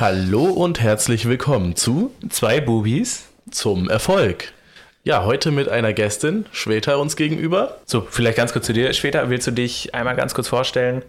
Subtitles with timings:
[0.00, 3.28] Hallo und herzlich willkommen zu Zwei Bubis.
[3.50, 4.52] Zum Erfolg.
[5.04, 7.78] Ja, heute mit einer Gästin, Schweta uns gegenüber.
[7.86, 8.92] So, vielleicht ganz kurz zu dir.
[8.92, 11.02] Später willst du dich einmal ganz kurz vorstellen,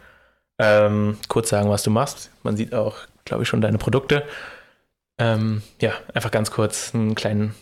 [0.57, 2.29] ähm, kurz sagen, was du machst.
[2.43, 2.95] Man sieht auch,
[3.25, 4.23] glaube ich, schon deine Produkte.
[5.17, 7.55] Ähm, ja, einfach ganz kurz einen kleinen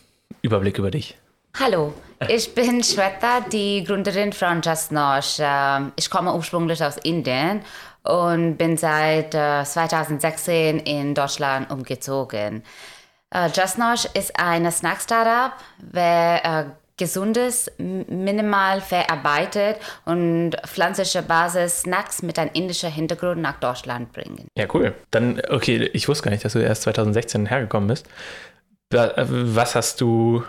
[0.44, 1.18] Überblick über dich.
[1.60, 1.96] Hallo,
[2.28, 5.38] ich bin Shweta, die Gründerin von Just Nosh.
[5.40, 7.62] Ähm, Ich komme ursprünglich aus Indien
[8.06, 12.64] und bin seit äh, 2016 in Deutschland umgezogen.
[13.32, 16.66] Äh, Just Nosh ist eine Snack-Startup, wer äh,
[16.98, 24.48] gesundes, minimal verarbeitet und pflanzliche Basis Snacks mit einem indischen Hintergrund nach Deutschland bringen.
[24.58, 24.94] Ja, cool.
[25.12, 28.08] Dann, okay, ich wusste gar nicht, dass du erst 2016 hergekommen bist.
[28.94, 30.44] Äh, Was hast du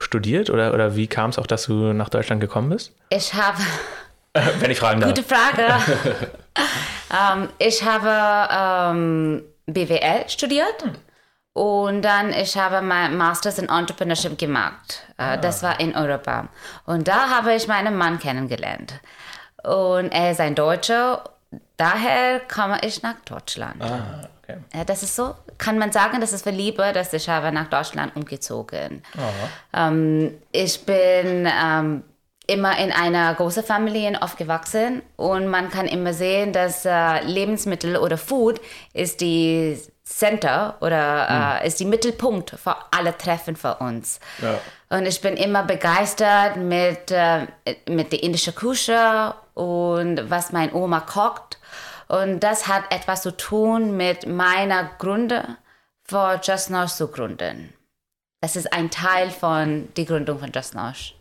[0.00, 2.92] studiert oder, oder wie kam es auch, dass du nach Deutschland gekommen bist?
[3.10, 3.58] Ich habe
[4.58, 5.10] Wenn ich fragen darf.
[5.14, 5.74] Gute Frage.
[7.32, 10.84] ähm, ich habe ähm, BWL studiert
[11.52, 15.04] und dann ich habe mein Masters in Entrepreneurship gemacht.
[15.18, 16.48] Äh, Das war in Europa.
[16.84, 18.94] Und da habe ich meinen Mann kennengelernt.
[19.62, 21.22] Und er ist ein Deutscher.
[21.76, 23.80] Daher komme ich nach Deutschland.
[23.80, 24.58] Ah, okay.
[24.86, 28.14] Das ist so, kann man sagen, das ist für Liebe, dass ich habe nach Deutschland
[28.16, 29.02] umgezogen.
[29.72, 32.02] Ähm, ich bin ähm,
[32.46, 38.18] immer in einer großen Familie aufgewachsen und man kann immer sehen, dass äh, Lebensmittel oder
[38.18, 38.60] Food
[38.92, 44.20] ist die Center oder äh, ist die Mittelpunkt für alle Treffen für uns.
[44.42, 44.58] Ja.
[44.90, 47.46] Und ich bin immer begeistert mit, äh,
[47.88, 51.58] mit der indischen Küche und was mein Oma kocht.
[52.08, 55.56] Und das hat etwas zu tun mit meiner Gründe
[56.02, 57.72] für Just Nosh zu gründen.
[58.42, 61.14] Das ist ein Teil von der Gründung von Just Nosh.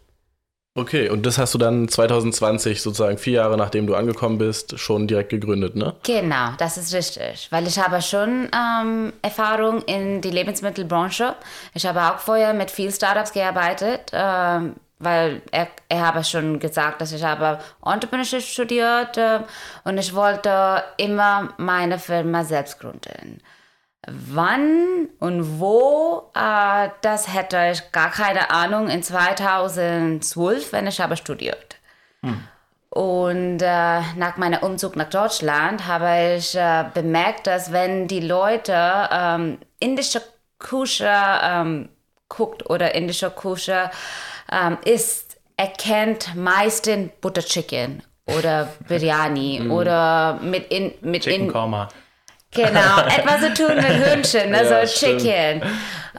[0.76, 5.06] Okay, und das hast du dann 2020, sozusagen vier Jahre nachdem du angekommen bist, schon
[5.06, 5.94] direkt gegründet, ne?
[6.02, 11.36] Genau, das ist richtig, weil ich habe schon ähm, Erfahrung in die Lebensmittelbranche.
[11.76, 17.02] Ich habe auch vorher mit vielen Startups gearbeitet, ähm, weil er, er habe schon gesagt,
[17.02, 19.42] dass ich habe Entrepreneurship studiert äh,
[19.84, 23.42] und ich wollte immer meine Firma selbst gründen.
[24.08, 31.16] Wann und wo, äh, das hätte ich gar keine Ahnung in 2012, wenn ich habe
[31.16, 31.78] studiert.
[32.90, 39.09] Und äh, nach meinem Umzug nach Deutschland habe ich äh, bemerkt, dass wenn die Leute
[39.12, 40.22] ähm, indische
[40.59, 41.90] Küche ähm,
[42.30, 43.90] guckt oder indische Küche
[44.52, 51.90] ähm, isst, erkennt meistens Butter Chicken oder Biryani oder mit in mit Chicken in Korma.
[52.53, 54.64] Genau, etwas zu tun mit Hühnchen, ne?
[54.69, 55.06] Ja, so.
[55.06, 55.62] Chicken.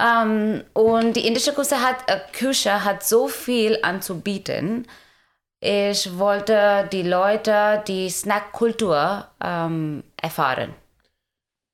[0.01, 4.87] Ähm, und die indische Küche hat, äh, Küche hat so viel anzubieten.
[5.61, 10.75] Ich wollte die Leute die Snackkultur ähm, erfahren.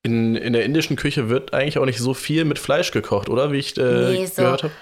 [0.03, 3.53] In, in der indischen Küche wird eigentlich auch nicht so viel mit Fleisch gekocht, oder?
[3.53, 4.73] Wie ich äh, Nee, so- gehört habe.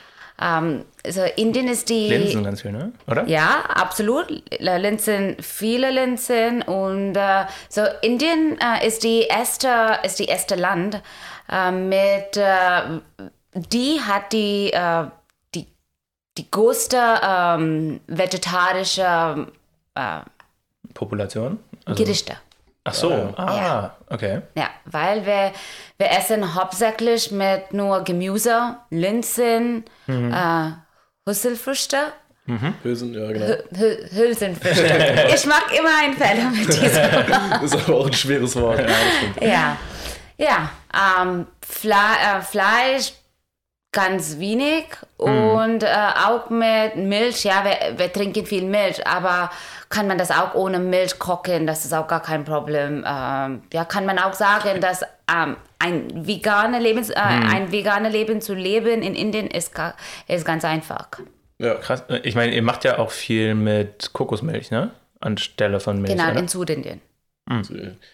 [0.40, 2.08] Ähm, also Indien ist die...
[2.08, 2.92] Linsen ganz viel, ne?
[3.06, 3.26] Oder?
[3.26, 4.26] Ja, absolut.
[4.60, 11.02] Linsen, viele Linsen und äh, so Indien äh, ist die erste ist die erste Land
[11.50, 12.38] äh, mit
[13.54, 15.04] die hat die äh,
[15.54, 15.66] die
[16.36, 19.48] die größte ähm, vegetarische
[19.94, 20.20] äh,
[20.94, 21.58] Population?
[21.84, 22.36] Also, Gerichte.
[22.88, 23.96] Ach so, ah, Ja.
[24.10, 24.42] okay.
[24.54, 25.52] Ja, weil wir,
[25.98, 30.70] wir essen hauptsächlich mit nur Gemüse, Linsen, äh,
[31.26, 31.98] Hülsenfrüchte.
[32.82, 33.44] Hülsen, ja, genau.
[33.74, 35.28] Hü- Hülsenfrüchte.
[35.34, 37.62] ich mag immer einen Fehler mit diesem.
[37.64, 38.80] ist aber auch ein schweres Wort.
[39.40, 39.76] ja,
[40.38, 40.70] ja.
[41.22, 43.12] Ähm, Fle äh, Fleisch
[43.98, 44.84] ganz wenig
[45.16, 45.88] und äh,
[46.24, 47.42] auch mit Milch.
[47.42, 49.50] Ja, wir, wir trinken viel Milch, aber
[49.88, 51.66] kann man das auch ohne Milch kochen?
[51.66, 53.04] Das ist auch gar kein Problem.
[53.04, 58.40] Ähm, ja, kann man auch sagen, dass ähm, ein vegane Lebens, äh, ein vegane Leben
[58.40, 59.72] zu leben in Indien ist,
[60.28, 61.08] ist ganz einfach.
[61.58, 61.74] Ja.
[61.74, 62.04] Krass.
[62.22, 64.92] Ich meine, ihr macht ja auch viel mit Kokosmilch, ne?
[65.18, 66.16] Anstelle von Milch.
[66.16, 66.38] Genau, oder?
[66.38, 67.00] in Südindien.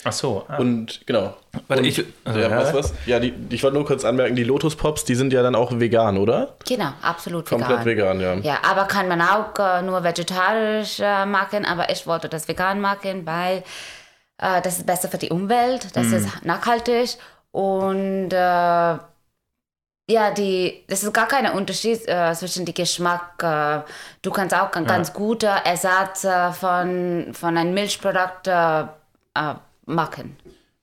[0.05, 0.45] Ach so.
[0.49, 0.59] Ah.
[0.59, 1.35] Und genau.
[1.67, 2.57] Warte, und, ich- also, ja, ja.
[2.57, 2.95] was, was?
[3.07, 5.79] Ja, die, ich wollte nur kurz anmerken, die Lotus Pops, die sind ja dann auch
[5.79, 6.55] vegan, oder?
[6.69, 8.35] Genau, absolut Komplett vegan, ja.
[8.35, 12.81] Ja, aber kann man auch äh, nur vegetarisch äh, machen, aber ich wollte das vegan
[12.81, 13.65] machen, weil
[14.39, 17.17] äh, das ist besser für die Umwelt, das ist nachhaltig
[17.51, 18.99] und äh,
[20.07, 23.43] ja, die, das ist gar kein Unterschied äh, zwischen dem Geschmack.
[23.43, 23.91] Äh,
[24.21, 28.47] du kannst auch einen ganz guter Ersatz äh, von, von einem Milchprodukt
[29.35, 29.55] äh,
[29.87, 30.37] machen.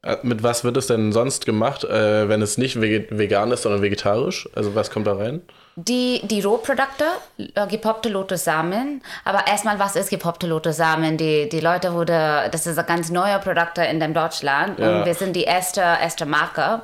[0.03, 3.81] Äh, Mit was wird es denn sonst gemacht, äh, wenn es nicht vegan ist, sondern
[3.81, 4.49] vegetarisch?
[4.55, 5.41] Also was kommt da rein?
[5.75, 7.05] Die, die Rohprodukte,
[7.37, 9.01] äh, gepoppte Lotussamen.
[9.23, 11.17] Aber erstmal, was ist gepoppte Lotussamen?
[11.17, 14.99] Die, die Leute wurde, das ist ein ganz neuer Produkt in dem Deutschland Ja.
[14.99, 16.81] und wir sind die erste, erste Marke.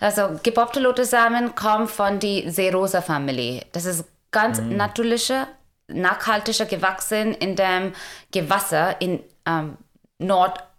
[0.00, 3.62] Also gepoppte Lotussamen kommen von die Serosa-Familie.
[3.72, 5.46] Das ist ganz natürliche,
[5.88, 7.92] nachhaltige gewachsen in dem
[8.30, 9.76] Gewässer in ähm,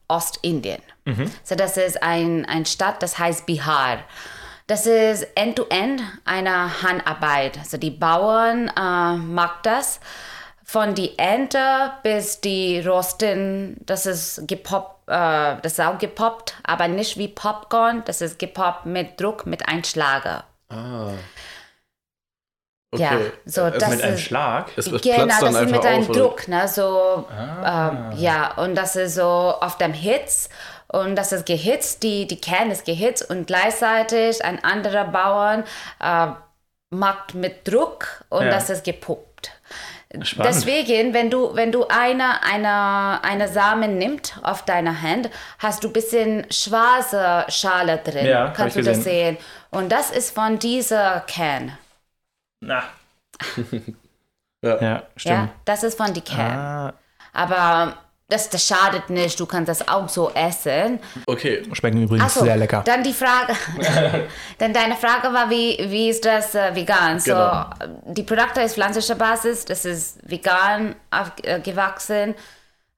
[0.10, 0.82] Nordostindien.
[1.44, 4.00] So das ist ein, ein Stadt, das heißt Bihar.
[4.68, 7.58] Das ist end-to-end eine Handarbeit.
[7.58, 10.00] Also die Bauern äh, machen das.
[10.66, 16.88] Von die Ente bis die Rosten, das ist gepoppt, äh, das ist auch gepoppt, aber
[16.88, 20.46] nicht wie Popcorn, das ist gepoppt mit Druck, mit Einschlager.
[22.94, 23.02] Okay.
[23.04, 23.12] Ja,
[23.46, 24.68] so Also das Mit einem ist, Schlag.
[24.78, 26.16] es, es Genau, platzt dann das ist mit einem auf?
[26.16, 26.68] Druck, ne?
[26.68, 27.26] So,
[27.66, 30.50] ähm, ja, und das ist so auf dem Hitz
[30.88, 35.64] und das ist gehitzt, die, die Kern ist gehitzt und gleichzeitig ein anderer Bauern
[36.00, 36.28] äh,
[36.92, 38.52] macht mit Druck und Ja.
[38.52, 39.52] das ist gepuppt.
[40.22, 40.54] Spannend.
[40.54, 45.88] Deswegen, wenn du, wenn du eine, eine, eine Samen nimmst auf deiner Hand, hast du
[45.88, 48.28] ein bisschen schwarze Schale drin.
[48.28, 49.38] Ja, Kannst du ich das gesehen.
[49.38, 49.38] sehen?
[49.72, 51.76] Und das ist von dieser Kern.
[52.66, 52.84] Na.
[54.66, 54.82] Ja.
[54.82, 55.36] Ja, stimmt.
[55.36, 56.58] Ja, das ist von die Kern.
[56.58, 56.94] Ah,
[57.34, 57.98] Aber
[58.30, 61.00] das, das schadet nicht, du kannst das auch so essen.
[61.28, 61.64] Okay.
[61.74, 62.82] schmecken übrigens so, sehr lecker.
[62.86, 63.54] Dann die Frage,
[64.60, 67.20] dann deine Frage war, wie, wie ist das äh, vegan?
[67.20, 67.66] So, Genau.
[68.06, 72.34] die Produkte ist pflanzlicher Basis, das ist vegan auf, äh, gewachsen.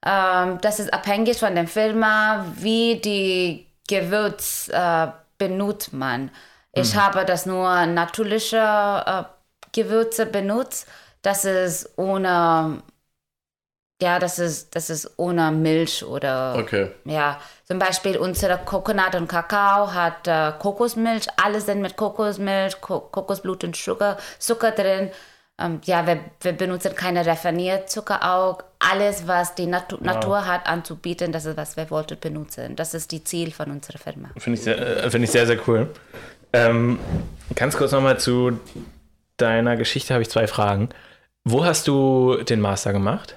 [0.04, 6.30] Ähm, das ist abhängig von der Firma, wie die Gewürz äh, benutzt man.
[6.72, 7.02] Ich Mhm.
[7.02, 9.22] habe das nur natürliche äh,
[9.76, 10.88] Gewürze benutzt.
[11.22, 12.82] Das ist ohne,
[14.00, 16.90] ja, das ist, das ist ohne Milch oder Okay.
[17.04, 23.00] ja, zum Beispiel unsere Coconut und Kakao hat äh, Kokosmilch, alles sind mit Kokosmilch, Ko
[23.00, 25.10] Kokosblut und Zucker, Zucker drin.
[25.58, 28.58] Ähm, ja, wir, wir benutzen keine raffiniert Zucker auch.
[28.78, 32.76] Alles, was die Natu Natur hat anzubieten, das ist, was wir wollten benutzen.
[32.76, 34.28] Das ist die Ziel von unserer Firma.
[34.36, 35.88] Finde ich, sehr, äh, finde ich sehr, sehr cool.
[36.52, 36.98] Ähm,
[37.54, 38.60] ganz kurz nochmal zu
[39.36, 40.88] deiner Geschichte habe ich zwei Fragen.
[41.44, 43.36] Wo hast du den Master gemacht?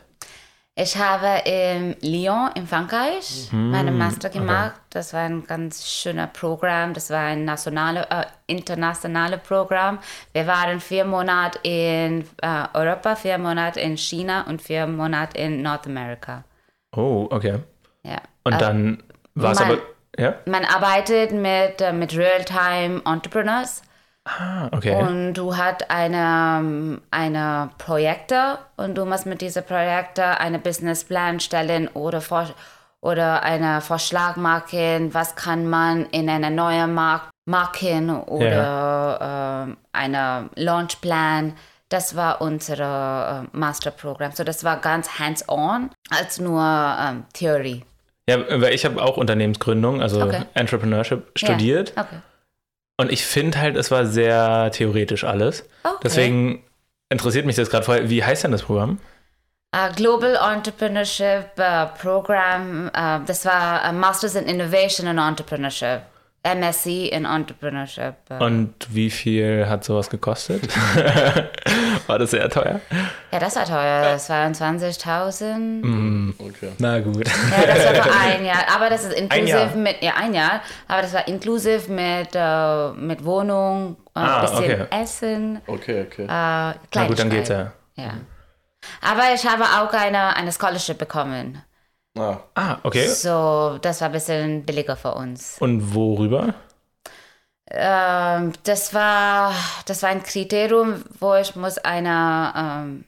[0.76, 4.80] Ich habe in Lyon in Frankreich meinen Master gemacht.
[4.92, 6.94] Das war ein ganz schöner Programm.
[6.94, 10.00] Das war ein nationale, äh, internationales Programm.
[10.32, 15.62] Wir waren vier Monate in äh, Europa, vier Monate in China und vier Monate in
[15.62, 16.46] Nordamerika.
[16.96, 17.60] Oh, okay.
[18.04, 18.22] Ja.
[18.44, 19.04] Und Äh, dann
[19.36, 19.80] war es aber.
[20.18, 20.36] Ja?
[20.46, 23.82] man arbeitet mit, äh, mit Real-Time Entrepreneurs.
[24.38, 24.96] Ah, okay.
[24.96, 31.88] Und du hast eine, eine Projekte und du musst mit diesen Projekten einen Businessplan stellen
[31.90, 32.48] oder, vor,
[33.02, 40.50] oder einen Vorschlag machen, was kann man in einen neuen Markt machen oder äh, einen
[40.56, 41.54] Launchplan.
[41.90, 44.32] Das war unser äh, Masterprogramm.
[44.34, 47.84] So, das war ganz hands-on als nur ähm, Theorie.
[48.30, 50.44] ja, weil ich habe auch Unternehmensgründung, also Okay.
[50.54, 51.94] Entrepreneurship studiert.
[51.96, 52.18] Ja, okay.
[53.00, 55.64] Und ich finde halt, es war sehr theoretisch alles.
[55.84, 55.96] Okay.
[56.04, 56.66] Deswegen
[57.08, 58.10] interessiert mich das gerade voll.
[58.10, 59.00] Wie heißt denn das Programm?
[59.74, 66.02] Uh, Global Entrepreneurship uh, Program, uh, das war uh, Masters in Innovation and Entrepreneurship,
[66.44, 68.16] MSc in Entrepreneurship.
[68.32, 68.44] uh.
[68.44, 70.64] Und wie viel hat sowas gekostet?
[72.08, 72.80] war das sehr teuer?
[73.32, 76.34] ja, das war teuer, das waren 20.000.
[76.40, 76.72] Okay.
[76.78, 77.28] Na gut.
[77.28, 81.02] Ja, das war für ein Jahr, aber das ist inklusive mit, ja, ein Jahr, aber
[81.02, 85.02] das war inklusive mit, uh, mit Wohnung, ein Ah, bisschen okay.
[85.02, 86.24] Essen, Okay, okay.
[86.24, 87.72] uh, Na gut, dann geht's ja.
[87.96, 88.12] ja.
[89.02, 91.62] Aber ich habe auch eine, eine Scholarship bekommen.
[92.22, 93.08] Ah, Ah, okay.
[93.08, 95.58] So, das war ein bisschen billiger für uns.
[95.60, 96.54] Und worüber?
[97.72, 99.54] Ähm, das war
[99.86, 103.06] das war ein Kriterium, wo ich muss eine ähm,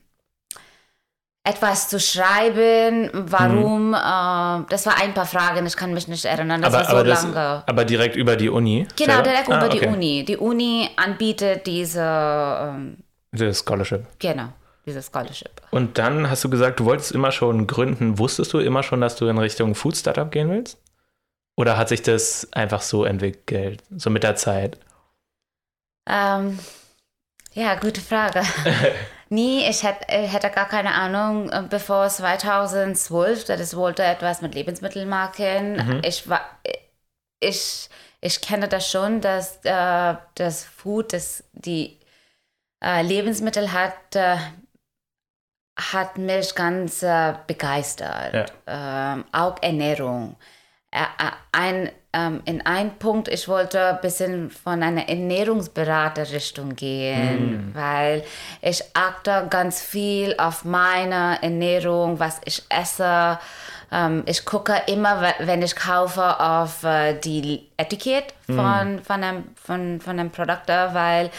[1.44, 3.96] etwas zu schreiben, warum.
[3.96, 7.24] ähm, das war ein paar Fragen, ich kann mich nicht erinnern, das war so das,
[7.24, 7.64] lange.
[7.66, 8.88] aber direkt über die Uni?
[8.96, 9.24] Genau, selber?
[9.24, 9.80] direkt ah, über okay.
[9.80, 10.26] die Uni.
[10.26, 12.98] Die Uni anbietet diese, ähm,
[13.32, 14.06] Das Scholarship.
[14.20, 14.50] genau,
[14.92, 15.62] diese Scholarship.
[15.72, 18.20] Und dann hast du gesagt, du wolltest immer schon gründen.
[18.20, 20.78] Wusstest du immer schon, dass du in Richtung Food Startup gehen willst?
[21.56, 24.78] Oder hat sich das einfach so entwickelt, so mit der Zeit?
[26.08, 26.58] Ähm,
[27.54, 28.42] ja, gute Frage.
[29.30, 34.56] Nie, ich hätte, ich hätte gar keine Ahnung, äh, bevor 2012, das wollte etwas mit
[34.56, 36.02] Lebensmitteln machen.
[36.04, 36.42] Ich war,
[37.40, 41.98] ich, ich kenne das schon, dass äh, das Food, das die
[42.84, 44.38] äh, Lebensmittel hat, äh,
[45.94, 48.34] hat mich ganz äh, begeistert.
[48.68, 50.36] Ähm, auch Ernährung.
[50.94, 57.72] äh, äh, ein, ähm, in ein Punkt, ich wollte ein bisschen von einer Ernährungsberaterrichtung gehen,
[57.74, 58.24] weil
[58.62, 63.40] ich achte ganz viel auf meine Ernährung, was ich esse.
[63.92, 69.44] Ähm, ich gucke immer, we- wenn ich kaufe, auf äh, die Etikett von, von, einem,
[69.56, 71.30] von, von einem Produkt, weil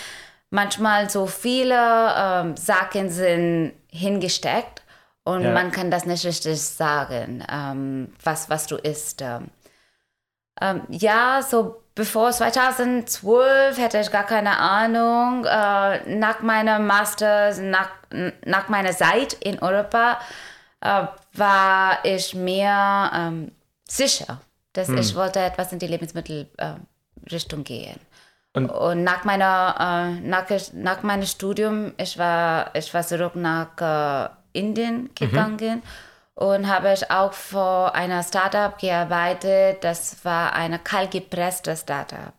[0.50, 1.74] manchmal so viele
[2.16, 4.82] ähm, Sachen sind hingesteckt
[5.24, 5.52] und Ja.
[5.52, 9.22] man kann das nicht richtig sagen, ähm, was, was du isst.
[10.60, 15.44] Ähm, ja, so bevor 2012 hätte ich gar keine Ahnung.
[15.44, 17.90] Äh, nach meiner Master, nach,
[18.44, 20.18] nach meiner Zeit in Europa,
[20.80, 23.52] äh, war ich mir ähm,
[23.88, 24.40] sicher,
[24.72, 28.00] dass ich wollte etwas in die Lebensmittelrichtung äh, gehen.
[28.54, 29.74] Und- Und, nach meiner
[30.18, 30.44] äh, nach,
[30.74, 34.28] nach meinem Studium, ich war ich war zurück nach äh,
[34.58, 35.82] Indien gegangen
[36.34, 39.82] und habe ich auch vor einer Startup gearbeitet.
[39.84, 42.34] Das war eine kaltgepresste Startup.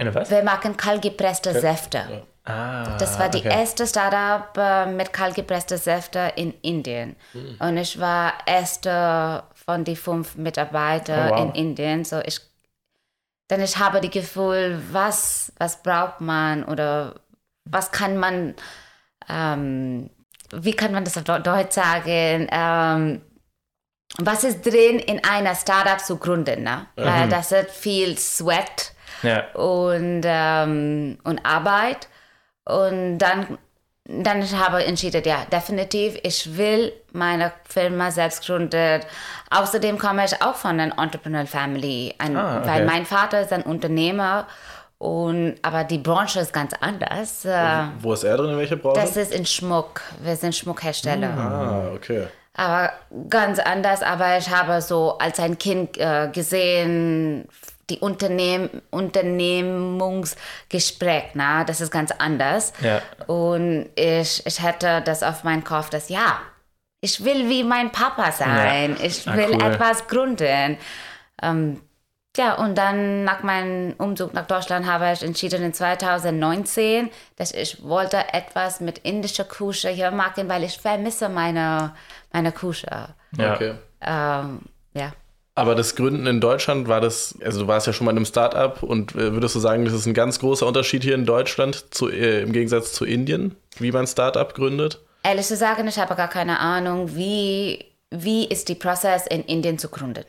[0.00, 0.30] Eine was?
[0.30, 2.22] Wir machen kaltgepresste Säfte.
[2.44, 3.50] Ah, Das war die okay.
[3.60, 7.14] erste Startup äh, mit kaltgepresste Säfte in Indien.
[7.58, 11.40] Und ich war erste von den fünf Mitarbeitern Oh, wow.
[11.44, 12.04] in Indien.
[12.06, 12.40] So ich,
[13.50, 17.14] denn ich habe das Gefühl, was, was braucht man oder
[17.64, 18.54] was kann man,
[19.28, 20.10] ähm,
[20.52, 22.48] wie kann man das auf Deu- Deutsch sagen?
[22.50, 23.22] Ähm,
[24.18, 26.62] was ist drin in einer Startup zu gründen?
[26.62, 26.86] Ne?
[26.96, 29.44] Weil das ist viel Sweat Ja.
[29.52, 32.08] und, ähm, und Arbeit.
[32.64, 33.58] Und dann,
[34.08, 39.02] dann ich habe entschieden, ja, definitiv, ich will meine Firma selbst gründen.
[39.50, 42.68] Außerdem komme ich auch von einer Entrepreneur Family, ein, Ah, okay.
[42.68, 44.46] weil mein Vater ist ein Unternehmer.
[44.96, 47.44] Und, aber die Branche ist ganz anders.
[47.44, 48.50] Äh, Wo ist er drin?
[48.50, 49.00] In welcher Branche?
[49.00, 50.00] Das ist in Schmuck.
[50.22, 52.26] Wir sind Schmuckhersteller ah, okay.
[52.54, 52.92] aber
[53.28, 54.02] ganz anders.
[54.02, 57.46] Aber ich habe so als ein Kind äh, gesehen,
[57.90, 62.72] die Unternehm Unternehmungsgespräch, na, das ist ganz anders.
[62.80, 63.00] Ja.
[63.26, 66.40] Und ich, ich hätte das auf meinen Kopf, dass ja,
[67.00, 68.96] ich will wie mein Papa sein.
[68.98, 69.04] Ja.
[69.04, 69.62] Ich Ah, will cool.
[69.62, 70.76] etwas gründen.
[71.42, 71.80] Ähm,
[72.36, 77.82] ja, und dann nach meinem Umzug nach Deutschland habe ich entschieden in 2019, dass ich
[77.82, 81.94] wollte etwas mit indischer Küche hier machen, weil ich vermisse meine,
[82.32, 83.08] meine Küche.
[83.36, 83.54] Ja.
[83.54, 83.74] okay.
[84.00, 84.60] Ähm,
[84.94, 85.10] ja.
[85.58, 88.26] Aber das Gründen in Deutschland war das, also du warst ja schon mal in einem
[88.26, 91.92] Startup und äh, würdest du sagen, das ist ein ganz großer Unterschied hier in Deutschland
[91.92, 95.00] zu, äh, im Gegensatz zu Indien, wie man Startup gründet?
[95.24, 99.80] Ehrlich zu sagen, ich habe gar keine Ahnung, wie, wie ist die Prozess in Indien
[99.80, 100.24] zu gründen.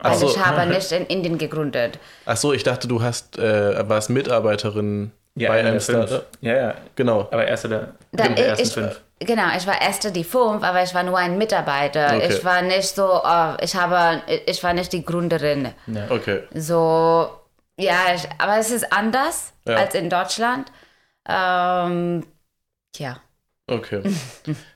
[0.00, 0.28] Weil Ach so.
[0.28, 1.98] ich habe nicht in Indien gegründet.
[2.26, 5.80] Ach so, ich dachte, du hast, äh, warst Mitarbeiterin Ja, bei einem.
[5.80, 6.26] Startup.
[6.42, 6.74] Ja, ja.
[6.94, 7.20] Genau.
[7.30, 9.00] Aber erste der, Da, der ersten ich, fünf.
[9.24, 12.16] Genau, ich war erste die fünf, aber ich war nur ein Mitarbeiter.
[12.16, 12.28] Okay.
[12.32, 15.72] Ich war nicht so, äh, ich habe, ich war nicht die Gründerin.
[16.10, 16.42] Okay.
[16.54, 17.30] So,
[17.76, 19.76] ja, ich, aber es ist anders Ja.
[19.76, 20.70] als in Deutschland.
[21.28, 22.26] Ähm,
[22.96, 23.16] ja.
[23.66, 24.02] Okay.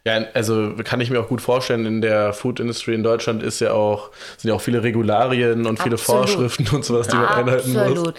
[0.07, 3.61] Ja, also kann ich mir auch gut vorstellen, in der Food Industry in Deutschland ist
[3.61, 6.31] ja auch, sind ja auch viele Regularien und viele Absolut.
[6.31, 7.83] Vorschriften und sowas, die man einhalten muss.
[7.83, 8.15] Absolut.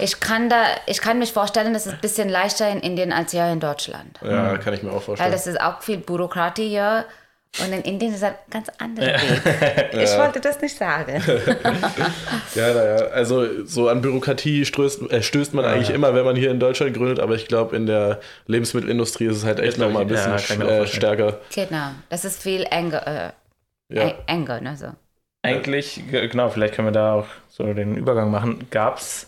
[0.00, 3.30] Ich kann, da, ich kann mich vorstellen, das ist ein bisschen leichter in Indien als
[3.30, 4.18] hier in Deutschland.
[4.24, 5.30] Ja, kann ich mir auch Weil vorstellen.
[5.30, 7.04] das ist auch viel Bürokratie hier.
[7.60, 9.92] Und in Indien ist es ein ganz anderer Weg.
[9.94, 11.22] Ich wollte das nicht sagen.
[12.54, 16.50] Ja, naja, also so an Bürokratie stößt, äh, stößt man eigentlich immer, wenn man hier
[16.50, 20.08] in Deutschland gründet, aber ich glaube, in der Lebensmittelindustrie ist es halt echt nochmal ein
[20.08, 21.40] ja, bisschen äh, stärker.
[21.54, 21.90] Genau.
[22.10, 24.02] Das ist viel enger, äh, Ja.
[24.02, 24.86] eng- enger ne, so.
[25.42, 28.66] Eigentlich, ge- genau, vielleicht können wir da auch so den Übergang machen.
[28.70, 29.26] Gab es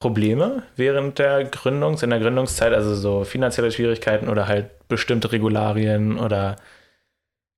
[0.00, 6.18] Probleme während der Gründungs, in der Gründungszeit, also so finanzielle Schwierigkeiten oder halt bestimmte Regularien
[6.18, 6.56] oder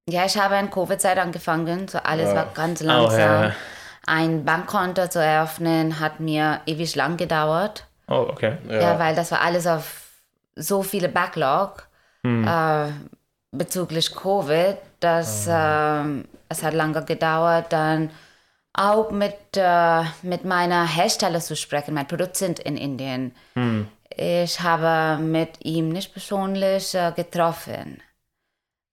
[0.09, 1.89] Ja, ich habe in Covid-Zeit angefangen.
[1.89, 2.37] So alles Ja.
[2.37, 3.19] war ganz Oh, langsam.
[3.21, 3.53] ja, ja.
[4.07, 7.87] Ein Bankkonto zu eröffnen hat mir ewig lang gedauert.
[8.09, 8.59] Oh, okay.
[8.69, 8.81] Ja.
[8.81, 10.03] Ja, weil das war alles auf
[10.57, 11.89] so viele Backlog
[12.23, 12.47] Hm.
[12.47, 12.93] äh,
[13.53, 18.11] bezüglich Covid, dass ähm, es hat lange gedauert, dann
[18.75, 21.95] auch mit, äh, mit meiner Hersteller zu sprechen.
[21.95, 23.35] Mein Produzent in Indien.
[23.55, 23.89] Hm.
[24.17, 28.03] Ich habe mit ihm nicht persönlich äh, getroffen.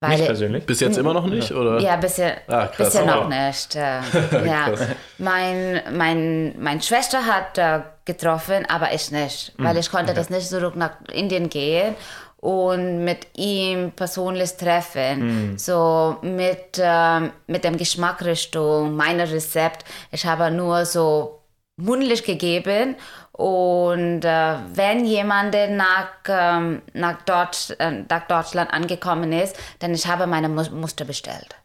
[0.03, 0.65] Weil Nicht persönlich?
[0.65, 1.79] Bis jetzt immer noch nicht, oder?
[1.79, 2.87] ja, bisher, Ah, krass.
[2.87, 3.75] bisher noch nicht.
[3.75, 3.99] Äh,
[4.47, 4.73] ja.
[5.19, 10.47] Mein, mein, meine Schwester hat äh, getroffen, aber ich nicht, weil ich konnte das nicht
[10.49, 11.93] zurück nach Indien gehen
[12.37, 15.21] und mit ihm persönlich treffen.
[15.21, 15.57] Hm.
[15.59, 19.85] So mit, ähm, mit dem Geschmackrichtung, meiner Rezept.
[20.11, 21.43] Ich habe nur so
[21.77, 22.95] mundlich gegeben
[23.33, 30.05] und äh, wenn jemand nach, ähm, nach, Deutsch, äh, nach Deutschland angekommen ist, dann ich
[30.07, 31.55] habe meine Mus- Muster bestellt.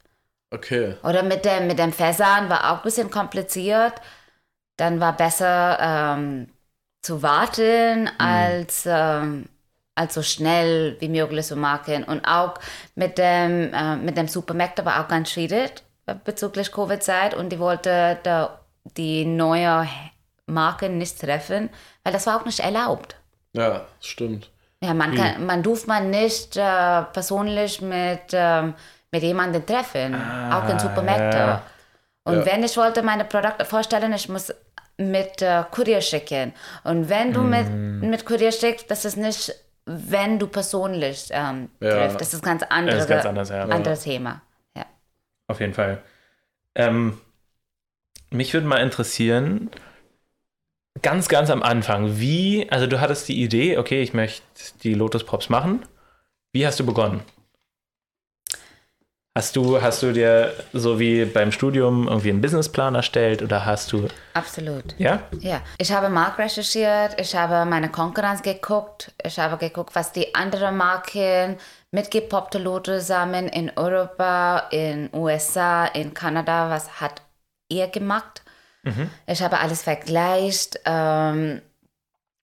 [0.51, 0.97] Okay.
[1.03, 3.95] Oder mit dem, mit dem Fässern war auch ein bisschen kompliziert.
[4.77, 6.49] Dann war besser ähm,
[7.03, 9.49] zu warten, als, ähm,
[9.97, 12.05] als so schnell wie möglich zu machen.
[12.05, 12.55] Und auch
[12.95, 15.83] mit dem, äh, mit dem Supermärkte war auch ganz schwierig
[16.25, 17.35] bezüglich Covid-Zeit.
[17.35, 18.61] Und die wollte da,
[18.97, 19.89] die neue
[20.47, 21.71] Marken nicht treffen,
[22.05, 23.17] weil das war auch nicht erlaubt.
[23.53, 24.51] Ja, stimmt.
[24.83, 28.75] Ja, man, kann, man durfte man nicht äh, persönlich mit, ähm,
[29.11, 30.15] mit jemandem treffen,
[30.53, 31.41] auch in Supermärkten.
[31.41, 31.63] ja.
[32.25, 32.47] Und Ja.
[32.47, 34.53] wenn ich wollte meine Produkte vorstellen, ich muss
[34.99, 36.53] mit äh, Kurier schicken.
[36.85, 39.55] Und wenn du mit, mit Kurier schickst, das ist nicht,
[39.87, 41.91] wenn du persönlich ähm, Ja.
[41.91, 42.21] triffst.
[42.21, 43.63] Das ist ganz andere, Das ist ganz anders, ja.
[43.65, 44.43] anderes Thema.
[44.77, 44.85] Ja.
[45.49, 46.03] Auf jeden Fall.
[46.75, 47.19] Ähm,
[48.31, 49.71] mich würde mal interessieren,
[51.03, 54.43] ganz, ganz am Anfang, wie, also du hattest die Idee, okay, ich möchte
[54.83, 55.85] die Lotus Pops machen.
[56.53, 57.23] Wie hast du begonnen?
[59.37, 63.93] Hast du, hast du dir so wie beim Studium irgendwie einen Businessplan erstellt oder hast
[63.93, 64.95] du, Absolut.
[64.97, 65.25] ja?
[65.41, 70.35] Ja, ich habe Markt recherchiert, ich habe meine Konkurrenz geguckt, ich habe geguckt, was die
[70.35, 71.59] anderen Marken
[71.91, 77.21] mit gepoppte Lotus zusammen in Europa, in USA, in Kanada, was hat
[77.69, 78.43] ihr gemacht?
[79.27, 80.81] Ich habe alles vergleicht.
[80.85, 81.61] Ähm,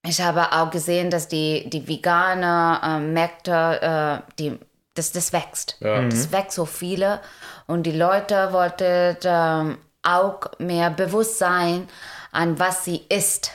[0.06, 4.60] ich habe auch gesehen, dass die, die vegane äh, Märkte, äh, die,
[4.94, 5.78] das, das wächst.
[5.80, 6.02] Ja.
[6.02, 7.22] Das wächst so viele.
[7.68, 11.88] Und die Leute wollten ähm, auch mehr bewusst sein,
[12.32, 13.52] an was sie isst.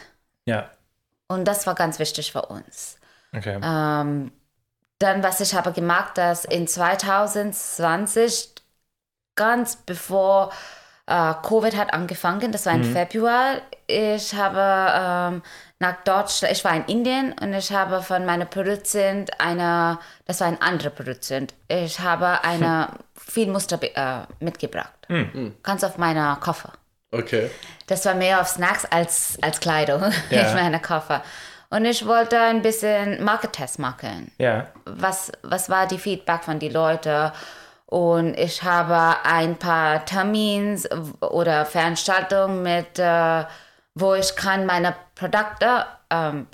[0.46, 0.70] Ja.
[1.26, 2.96] Und das war ganz wichtig für uns.
[3.36, 3.60] Okay.
[3.62, 4.32] Ähm,
[4.98, 8.54] dann, was ich habe gemacht, dass in 2020,
[9.36, 10.50] ganz bevor
[11.08, 15.42] äh, Covid hat angefangen, das war im Februar, ich habe ähm,
[15.78, 20.48] nach Deutschland, ich war in Indien und ich habe von meiner Produzent eine, das war
[20.48, 24.92] ein anderer Produzent, ich habe eine viel Muster äh, mitgebracht.
[25.62, 26.72] Ganz auf meiner Koffer.
[27.10, 27.50] Okay.
[27.86, 30.50] Das war mehr auf Snacks als, als Kleidung Ja.
[30.50, 31.22] in meiner Koffer.
[31.70, 34.30] Und ich wollte ein bisschen Market-Test machen.
[34.38, 34.66] Ja.
[34.84, 37.30] Was, was war die Feedback von den Leuten?
[37.90, 40.86] Und ich habe ein paar Termins
[41.22, 43.44] oder Veranstaltungen mit, äh,
[43.94, 46.46] wo ich kann meine Produkte ähm,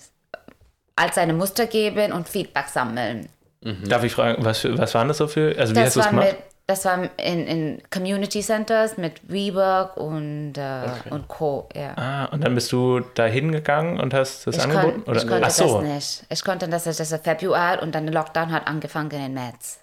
[0.95, 3.29] als eine Muster geben und Feedback sammeln.
[3.62, 6.01] Darf ich fragen, was, für, was waren das so für, also wie Das hast du
[6.01, 6.27] war, gemacht?
[6.29, 6.37] mit,
[6.68, 11.68] das war in, in Community Centers mit Rework und, äh, und Co.
[11.75, 11.94] Ja.
[11.97, 15.05] Ah, und dann bist du da hingegangen und hast das Ich, angeboten?
[15.05, 15.81] kon, ich konnte Ach so.
[15.81, 16.25] das nicht.
[16.29, 19.81] Ich konnte das, das ist Februar und dann der Lockdown hat angefangen im März.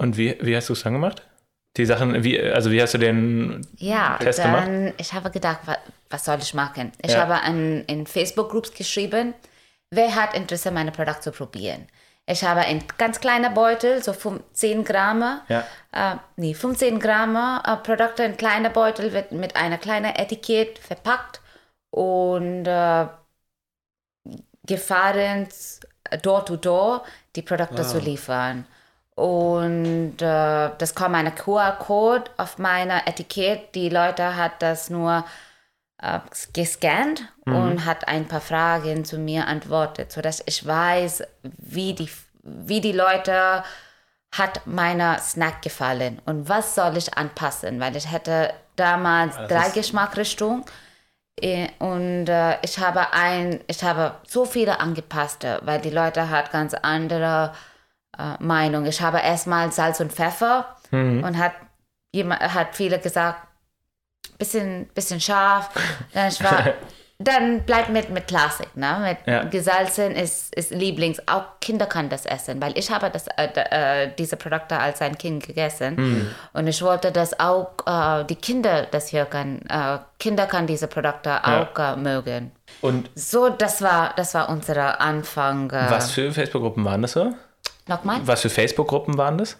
[0.00, 1.22] Und wie, wie hast du es dann gemacht?
[1.76, 5.76] Die Sachen, wie, also wie hast du den Ja, Test dann, ich habe gedacht, was,
[6.10, 6.92] was soll ich machen?
[7.02, 7.22] Ich Ja.
[7.22, 9.34] habe an, in Facebook-Groups geschrieben,
[9.90, 11.86] wer hat Interesse, meine Produkte zu probieren?
[12.26, 14.14] Ich habe ein ganz kleiner Beutel, so
[14.52, 15.64] 10 Gramm, Ja.
[15.92, 21.40] äh, nee, 15 Gramm äh, Produkte in kleiner Beutel wird mit einer kleinen Etikett verpackt
[21.90, 23.06] und äh,
[24.66, 25.48] gefahren
[26.22, 27.04] door to door
[27.36, 28.66] die Produkte zu liefern.
[29.20, 33.74] Und äh, das kam eine QR-Code auf meiner Etikett.
[33.74, 35.26] Die Leute hat das nur
[36.00, 36.20] äh,
[36.54, 42.08] gescannt und hat ein paar Fragen zu mir antwortet, sodass ich weiß, wie die,
[42.42, 43.62] wie die Leute
[44.32, 46.22] hat meiner Snack gefallen.
[46.24, 50.64] Und was soll ich anpassen, weil ich hätte damals drei Geschmackrichtungen.
[51.38, 56.52] Äh, und äh, ich habe ein, ich habe so viele angepasste, weil die Leute hat
[56.52, 57.52] ganz andere
[58.20, 58.84] äh, Meinung.
[58.86, 61.52] Ich habe erstmal Salz und Pfeffer und hat
[62.12, 63.46] jemand hat viele gesagt,
[64.38, 65.70] bisschen bisschen scharf.
[66.14, 66.64] Dann war,
[67.22, 68.96] dann bleibt mit mit Klassik, ne?
[69.06, 69.44] Mit Ja.
[69.44, 71.20] gesalzen ist ist Lieblings.
[71.28, 75.18] Auch Kinder können das essen, weil ich habe das äh, äh, diese Produkte als ein
[75.18, 79.60] Kind gegessen und ich wollte, dass auch äh, die Kinder das hier können.
[79.68, 82.52] Äh, Kinder können diese Produkte auch äh, mögen.
[82.80, 85.70] Und So, das war das war unser Anfang.
[85.70, 87.34] Was für Facebook-Gruppen waren das so?
[87.90, 88.20] Nochmal?
[88.24, 89.58] Was für Facebook-Gruppen waren das?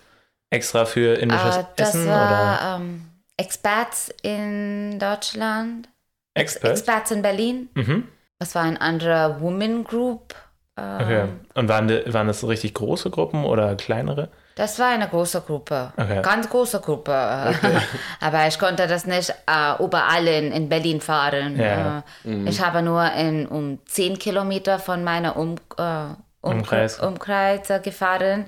[0.50, 3.02] Extra für indisches Äh, das Essen oder war ähm,
[3.36, 5.88] Expats in Deutschland,
[6.34, 6.70] Expert?
[6.72, 7.68] Expats in Berlin.
[7.74, 8.08] Mhm.
[8.38, 10.34] Das war ein anderer Woman Group.
[10.76, 11.24] Äh, Okay.
[11.54, 14.30] Und waren, die, waren das richtig große Gruppen oder kleinere?
[14.56, 16.22] Das war eine große Gruppe, Okay.
[16.22, 17.12] ganz große Gruppe.
[18.20, 21.58] Aber ich konnte das nicht äh, überall in, in Berlin fahren.
[21.58, 22.02] Ja.
[22.24, 26.98] Äh, Ich habe nur in, um 10 Kilometer von meiner um, äh, um, Umkreis.
[27.00, 28.46] Umkreis äh, gefahren.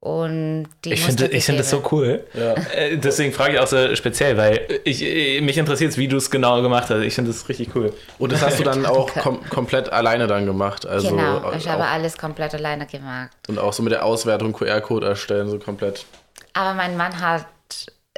[0.00, 2.24] Und die Ich finde ich find das so cool.
[2.34, 2.54] Ja.
[2.74, 6.28] Äh, Deswegen frage ich auch so speziell, weil ich, äh, mich interessiert, wie du es
[6.28, 7.02] genau gemacht hast.
[7.02, 7.94] Ich finde das richtig cool.
[8.18, 10.86] Und das hast du dann auch kom komplett alleine dann gemacht.
[10.86, 13.30] Also Genau, ich habe alles komplett alleine gemacht.
[13.46, 16.04] und auch so mit der Auswertung QR-Code erstellen, so komplett.
[16.52, 17.46] Aber mein Mann hat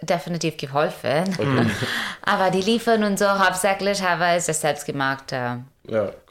[0.00, 1.24] definitiv geholfen.
[2.22, 5.33] Aber die liefern und so hauptsächlich habe ich das selbst gemacht.
[5.33, 5.61] Ja,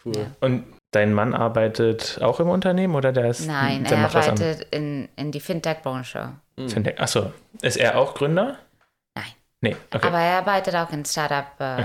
[0.04, 0.18] cool.
[0.18, 0.26] Ja.
[0.42, 0.64] Und
[0.96, 5.32] dein Mann arbeitet auch im Unternehmen oder der ist Nein, der er arbeitet in, in
[5.32, 6.34] die Fintech-Branche.
[6.58, 7.00] Fintech?
[7.00, 8.58] Achso, ist er auch Gründer?
[9.16, 9.26] Nein.
[9.62, 10.08] Nee, okay.
[10.08, 11.84] Aber er arbeitet auch in Startup, äh,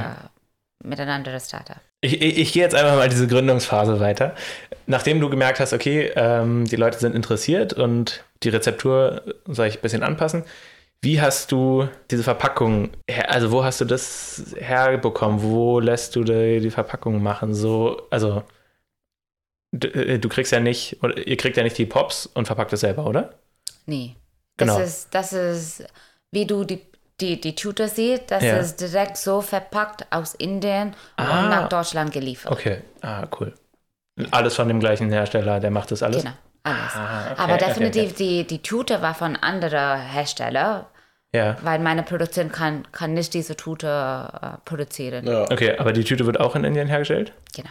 [0.85, 1.79] mit einem anderen Startup.
[2.01, 4.35] Ich, ich, ich gehe jetzt einfach mal diese Gründungsphase weiter.
[4.87, 9.79] Nachdem du gemerkt hast, okay, ähm, die Leute sind interessiert und die Rezeptur soll ich
[9.79, 10.45] ein bisschen anpassen,
[11.01, 15.43] wie hast du diese Verpackung, her, also wo hast du das herbekommen?
[15.43, 17.55] Wo lässt du die, die Verpackung machen?
[17.55, 18.43] So, also
[19.73, 22.73] du, äh, du kriegst ja nicht, oder ihr kriegt ja nicht die Pops und verpackt
[22.73, 23.35] es selber, oder?
[23.87, 24.17] Nee.
[24.57, 24.81] Das, Genau.
[24.81, 25.85] ist, das ist,
[26.33, 26.81] wie du die,
[27.21, 28.57] die, die Tüte siehst, das Ja.
[28.59, 31.41] ist direkt so verpackt aus Indien Ah.
[31.45, 32.51] und nach Deutschland geliefert.
[32.53, 33.55] Okay, ah, cool.
[34.33, 36.23] Alles von dem gleichen Hersteller, der macht das alles?
[36.23, 36.93] Genau, alles.
[36.95, 38.15] Ah, okay, Aber okay, definitiv, okay.
[38.19, 40.87] Die, die Tüte war von anderen Herstellern,
[41.33, 45.25] Ja, weil meine Produzentin kann, kann nicht diese Tüte äh, produzieren.
[45.27, 45.43] Ja.
[45.45, 47.33] okay, aber die Tüte wird auch in Indien hergestellt?
[47.55, 47.71] Genau.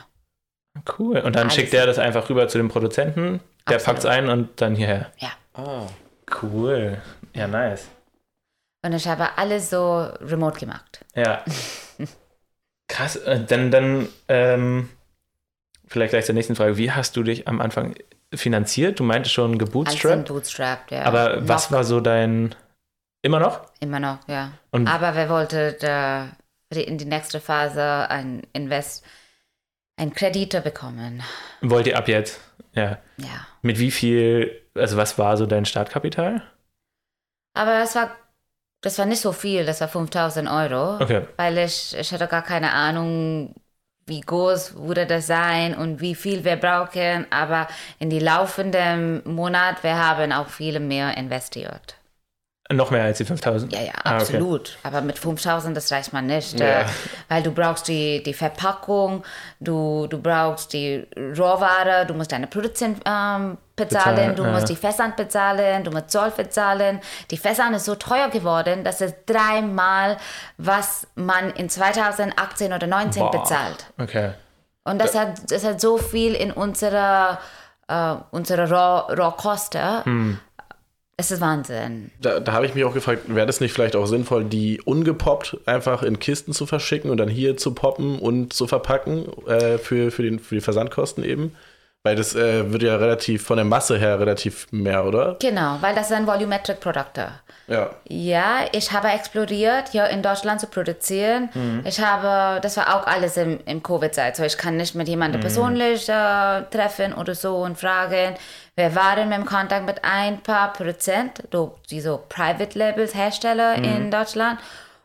[0.98, 1.18] Cool.
[1.20, 1.56] Und dann Alles.
[1.56, 5.12] schickt der das einfach rüber zu dem Produzenten, der packt es ein und dann hierher.
[5.18, 5.30] Ja.
[5.54, 5.88] Ah.
[6.42, 7.02] Cool.
[7.34, 7.88] Ja, nice.
[8.84, 11.04] Und ich habe alles so remote gemacht.
[11.16, 11.44] Ja.
[12.88, 13.16] Krass.
[13.18, 14.90] äh, Dann, dann ähm,
[15.88, 16.78] vielleicht gleich zur nächsten Frage.
[16.78, 17.96] Wie hast du dich am Anfang
[18.34, 19.00] finanziert?
[19.00, 20.28] Du meintest schon gebootstrapped.
[20.28, 21.04] Bootstrap, ja.
[21.04, 22.56] Aber was Noch, war so dein.
[23.22, 23.62] Immer noch?
[23.80, 24.52] Immer noch, ja.
[24.72, 26.28] Und- Aber wir wollten für
[26.74, 29.04] die- in die nächste Phase ein Invest,
[29.98, 31.24] ein Kredite bekommen.
[31.62, 32.40] Wollt ihr ab jetzt?
[32.74, 33.00] Ja.
[33.18, 33.48] Ja.
[33.62, 36.44] Mit wie viel, also was war so dein Startkapital?
[37.54, 38.16] Aber das war,
[38.82, 41.02] das war nicht so viel, das war 5000 Euro.
[41.02, 41.24] Okay.
[41.36, 43.56] Weil ich, ich hatte gar keine Ahnung,
[44.06, 47.26] wie groß würde das sein und wie viel wir brauchen.
[47.32, 47.68] Aber
[48.00, 51.96] in die laufenden Monat, wir haben auch viel mehr investiert.
[52.70, 53.72] Noch mehr als die 5000?
[53.72, 54.22] Ja, ja, Ah, okay.
[54.24, 54.78] absolut.
[54.84, 56.60] Aber mit 5000, das reicht man nicht.
[56.60, 56.82] Ja.
[56.82, 56.86] Äh,
[57.30, 59.24] weil du brauchst die, die Verpackung,
[59.62, 64.52] du, du brauchst die Rohware, du musst deine Produzent ähm, bezahlen, Bezahlen, du ja.
[64.52, 67.00] musst die Versand bezahlen, du musst Zoll bezahlen.
[67.32, 70.18] Die Versand ist so teuer geworden, dass es dreimal,
[70.58, 73.32] was man in 2018 oder 2019 Boah.
[73.32, 73.86] bezahlt.
[73.98, 74.32] Okay.
[74.84, 77.40] Und das hat, das hat so viel in unserer,
[77.88, 80.04] äh, unsere Roh, Rohkosten.
[80.04, 80.40] Hm.
[81.20, 82.12] Es ist Wahnsinn.
[82.22, 85.58] Da, da habe ich mich auch gefragt, wäre das nicht vielleicht auch sinnvoll, die ungepoppt
[85.66, 90.12] einfach in Kisten zu verschicken und dann hier zu poppen und zu verpacken äh, für,
[90.12, 91.56] für, den, für die Versandkosten eben?
[92.08, 95.36] Weil das äh, wird ja relativ von der Masse her relativ mehr, oder?
[95.42, 97.32] Genau, weil das sind Volumetric Produkte.
[97.68, 97.90] Ja.
[98.08, 101.50] Ja, ich habe exploriert, hier in Deutschland zu produzieren.
[101.84, 104.38] Ich habe, das war auch alles im, im Covid-Zeit.
[104.38, 108.36] So, ich kann nicht mit jemandem persönlich äh, treffen oder so und fragen.
[108.78, 114.12] Wir waren im Kontakt mit ein paar Prozent, so, die so Private Labels Hersteller in
[114.12, 114.60] Deutschland.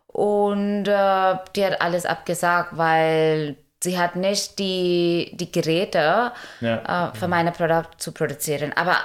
[0.07, 7.11] Und äh, die hat alles abgesagt, weil sie hat nicht die, die Geräte Ja.
[7.11, 8.73] äh, für meine Produkte zu produzieren.
[8.75, 8.97] Aber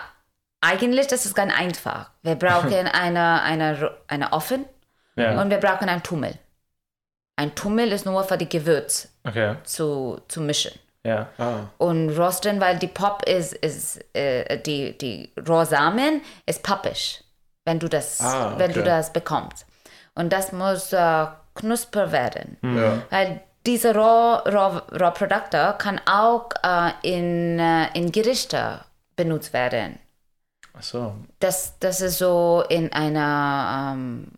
[0.62, 2.10] eigentlich das ist ganz einfach.
[2.24, 4.66] Wir brauchen eine, eine, eine Ofen
[5.16, 5.42] Ja.
[5.42, 6.34] und wir brauchen ein Tummel.
[7.36, 9.56] Ein Tummel ist nur für die Gewürz Okay.
[9.63, 10.72] zu, zu mischen.
[11.04, 11.28] Ja.
[11.38, 11.60] Ah.
[11.78, 17.24] Und rosten, weil die Pop ist, ist äh, die, die Rohsamen ist pappig,
[17.66, 18.90] wenn du das, Ah, wenn du okay.
[18.90, 19.66] das bekommst.
[20.16, 22.58] Und das muss äh, knusper werden.
[22.63, 23.04] Ja.
[23.12, 28.80] Weil diese Roh, Roh, Rohprodukte kann auch äh, in, äh, in Gerichte
[29.15, 29.99] benutzt werden.
[30.73, 31.15] Ach so.
[31.39, 34.32] Das, das ist so in einer ähm,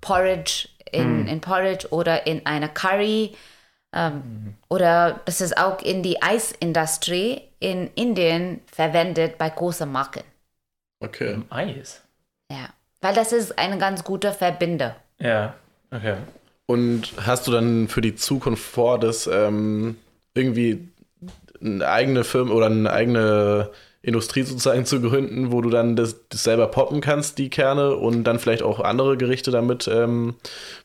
[0.00, 3.36] Porridge, in, in Porridge oder in einer Curry.
[3.92, 10.22] Ähm, Oder das ist auch in die Eisindustrie in Indien verwendet bei großen Marken.
[11.00, 11.32] Okay.
[11.32, 12.00] Im Eis.
[12.50, 12.68] Ja.
[13.00, 14.94] Weil das ist ein ganz guter Verbinder.
[15.18, 15.54] Ja.
[15.90, 16.18] Okay.
[16.70, 19.96] Und hast du dann für die Zukunft vor, das ähm,
[20.34, 20.88] irgendwie
[21.60, 23.70] eine eigene Firma oder eine eigene
[24.02, 28.22] Industrie sozusagen zu gründen, wo du dann das, das selber poppen kannst, die Kerne, und
[28.22, 30.36] dann vielleicht auch andere Gerichte damit ähm,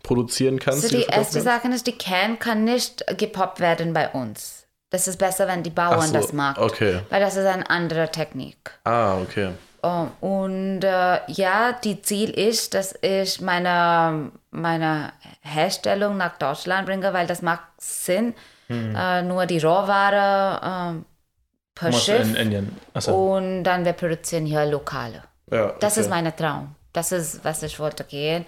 [0.01, 0.85] produzieren kannst?
[0.85, 1.41] Also die verkaufen erste?
[1.41, 4.65] Sache ist, die Can kann nicht gepoppt werden bei uns.
[4.89, 6.63] Das ist besser, wenn die Bauern so, das machen.
[6.63, 7.01] okay.
[7.11, 8.57] Weil das ist eine andere Technik.
[8.85, 9.51] Ah, okay.
[9.85, 17.13] Oh, und äh, ja, die Ziel ist, dass ich meine, meine Herstellung nach Deutschland bringe,
[17.13, 18.33] weil das macht Sinn.
[18.67, 21.03] Äh, nur die Rohware äh,
[21.75, 22.75] per Muss Schiff in Indien.
[22.95, 23.35] Achso.
[23.35, 25.21] und dann wir produzieren hier lokale.
[25.51, 26.01] Ja, Das okay.
[26.01, 26.73] ist mein Traum.
[26.91, 28.43] Das ist, was ich wollte gehen.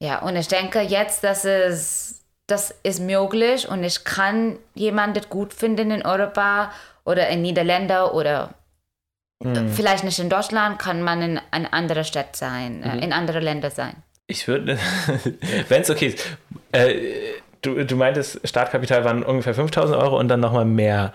[0.00, 5.54] Ja, und ich denke jetzt, dass es, das ist möglich und ich kann jemanden gut
[5.54, 6.72] finden in Europa
[7.04, 8.50] oder in Niederlanden oder
[9.42, 9.68] Hm.
[9.68, 13.70] vielleicht nicht in Deutschland, kann man in eine andere Stadt sein, äh, in andere Länder
[13.70, 13.94] sein.
[14.26, 14.78] Ich würde,
[15.68, 16.24] wenn es okay ist.
[16.72, 16.94] Äh,
[17.62, 21.12] du, du meintest, Startkapital waren ungefähr 5000 Euro und dann nochmal mehr.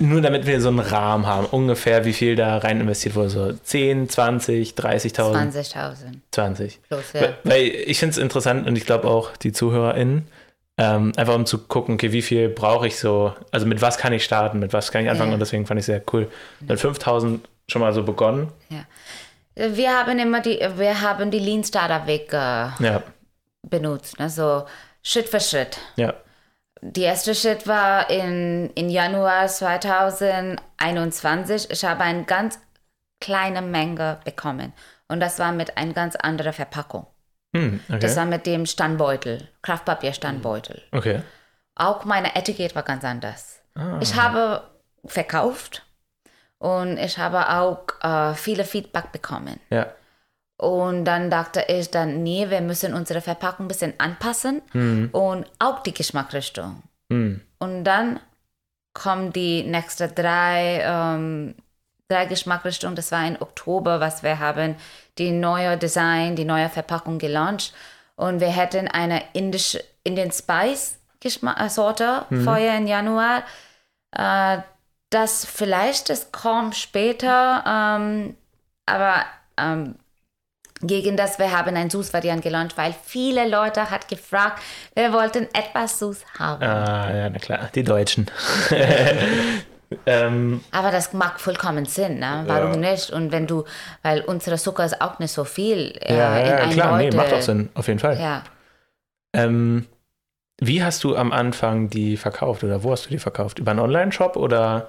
[0.00, 3.30] Nur damit wir so einen Rahmen haben, ungefähr wie viel da rein investiert wurde.
[3.30, 5.52] So 10, 20, 30.000?
[5.52, 5.94] 20.000
[6.30, 6.80] 20.
[6.88, 7.30] plus, ja.
[7.42, 10.28] weil ich finde es interessant und ich glaube auch die ZuhörerInnen,
[10.78, 14.12] ähm, einfach um zu gucken, okay, wie viel brauche ich so, also mit was kann
[14.12, 15.34] ich starten, mit was kann ich anfangen Ja.
[15.34, 16.30] und deswegen fand ich sehr cool.
[16.60, 18.52] Mit 5000 schon mal so begonnen.
[18.70, 18.84] ja.
[19.54, 23.02] Wir haben immer die, wir haben die Lean Startup Weg äh, Ja,
[23.62, 24.30] benutzt, ne?
[24.30, 24.64] so
[25.02, 25.78] Schritt für Schritt.
[25.96, 26.14] ja,
[26.80, 31.70] Die erste Schritt war in, in Januar 2021.
[31.70, 32.58] Ich habe eine ganz
[33.20, 34.72] kleine Menge bekommen.
[35.08, 37.06] Und das war mit einer ganz anderen Verpackung.
[37.54, 38.16] Hm, Das okay.
[38.16, 40.82] war mit dem Standbeutel, Kraftpapierstandbeutel.
[40.92, 41.22] Okay.
[41.74, 43.60] Auch meine Etikett war ganz anders.
[43.74, 43.98] Ah.
[44.00, 44.62] Ich habe
[45.04, 45.84] verkauft
[46.58, 49.60] und ich habe auch äh, viele Feedback bekommen.
[49.70, 49.86] Ja,
[50.60, 54.60] Und dann dachte ich dann, nee, wir müssen unsere Verpackung ein bisschen anpassen
[55.12, 56.82] und auch die Geschmacksrichtung.
[57.10, 58.18] hm, Und dann
[58.92, 61.54] kommen die nächsten drei, ähm,
[62.08, 62.96] drei Geschmacksrichtungen.
[62.96, 64.76] Das war im Oktober, was wir haben,
[65.18, 67.72] die neue Design, die neue Verpackung gelauncht.
[68.16, 73.42] Und wir hätten eine indische Indian Spice äh, Sorte vorher im Januar.
[74.12, 74.58] Äh,
[75.10, 78.36] das vielleicht, das kommt später, ähm,
[78.86, 79.24] aber
[79.56, 79.94] ähm,
[80.80, 84.62] gegen das wir haben ein Süß-Variant gelauncht, weil viele Leute hat gefragt,
[84.94, 86.62] wir wollten etwas süß haben.
[86.62, 88.30] ah, ja, na klar, die Deutschen.
[90.06, 92.44] ähm, Aber das macht vollkommen Sinn, ne?
[92.46, 92.90] Warum Ja.
[92.92, 93.10] nicht?
[93.10, 93.64] Und wenn du,
[94.02, 97.04] weil unsere Zucker ist auch nicht so viel äh, ja, in ja, ein klar, nee,
[97.10, 97.16] Beutel.
[97.16, 98.20] macht auch Sinn, auf jeden Fall.
[98.20, 98.42] Ja.
[99.32, 99.86] Ähm,
[100.60, 103.58] wie hast du am Anfang die verkauft oder wo hast du die verkauft?
[103.60, 104.88] Über einen Online-Shop oder?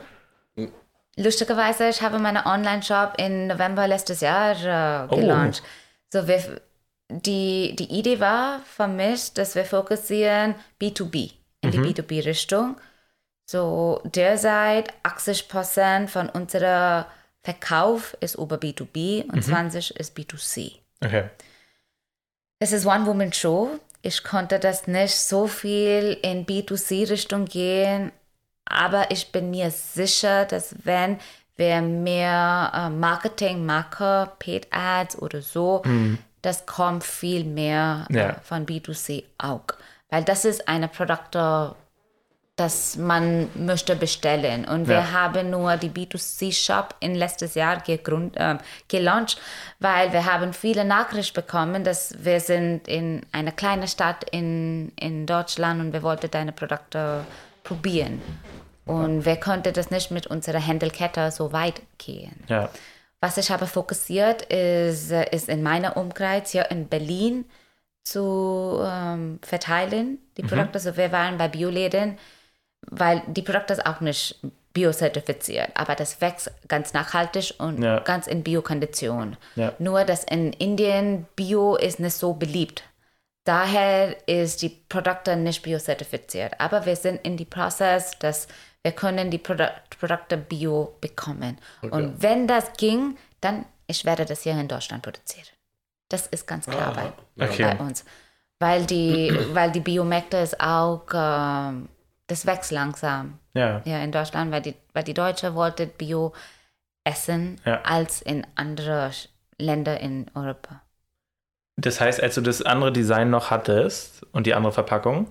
[1.17, 5.15] Lustigerweise, ich habe meinen Online-Shop im November letztes Jahr äh, Oh.
[5.15, 5.62] gelauncht.
[6.12, 6.41] So, wir,
[7.09, 11.31] die, die Idee war für mich, dass wir fokussieren B2B,
[11.62, 11.71] in Mhm.
[11.71, 12.77] die B2B-Richtung.
[13.51, 17.05] So, derzeit 80% von unserem
[17.41, 19.29] Verkauf ist über B2B Mhm.
[19.33, 20.73] und 20% ist B2C.
[21.03, 21.23] Okay.
[22.59, 23.79] Es ist One-Woman-Show.
[24.03, 28.12] Ich konnte das nicht so viel in B2C-Richtung gehen,
[28.65, 31.17] aber ich bin mir sicher, dass wenn
[31.55, 35.81] wir mehr äh, Marketing, Marke, Paid Ads oder so,
[36.43, 38.29] das kommt viel mehr Ja.
[38.29, 39.63] äh, von B2C auch.
[40.09, 41.75] Weil das ist eine Produkte,
[42.59, 44.65] das man möchte bestellen.
[44.65, 45.11] Und wir Ja.
[45.11, 49.39] haben nur die B2C-Shop in letztes Jahr gegrund, äh, gelauncht,
[49.79, 55.25] weil wir haben viele Nachrichten bekommen, dass wir sind in einer kleinen Stadt in, in
[55.25, 57.25] Deutschland und wir wollten deine Produkte
[57.63, 58.21] probieren.
[58.85, 62.43] Und wir konnten das nicht mit unserer Handelkette so weit gehen.
[62.47, 62.69] Ja.
[63.21, 67.45] Was ich habe fokussiert, ist, ist in meiner Umkreis hier in Berlin
[68.03, 70.73] zu ähm, verteilen, die Produkte.
[70.75, 72.17] Also wir waren bei Bioläden,
[72.91, 74.39] weil die Produkte ist auch nicht
[74.73, 77.99] biozertifiziert, aber das wächst ganz nachhaltig und Ja.
[77.99, 79.36] ganz in Biokondition.
[79.56, 79.73] Ja.
[79.80, 82.84] Nur, dass in Indien Bio ist nicht so beliebt.
[83.45, 86.54] Daher ist die Produkte nicht biozertifiziert.
[86.60, 88.47] Aber wir sind in die Prozess, dass
[88.84, 89.65] wir können die Produ
[89.99, 91.58] Produkte bio bekommen.
[91.82, 95.47] Und wenn das ging, dann ich werde das hier in Deutschland produzieren.
[96.10, 97.13] Das ist ganz klar Aha.
[97.36, 97.63] bei, Okay.
[97.63, 98.06] bei uns.
[98.60, 101.89] Weil die, weil die Biomärkte ist auch, ähm,
[102.29, 103.81] das wächst langsam Ja.
[103.83, 106.33] hier in Deutschland, weil die, weil die Deutsche wollten Bio
[107.03, 107.81] essen Ja.
[107.83, 109.11] als in andere
[109.57, 110.81] Länder in Europa.
[111.77, 115.27] Das heißt, als du das andere Design noch hattest und die andere Verpackung,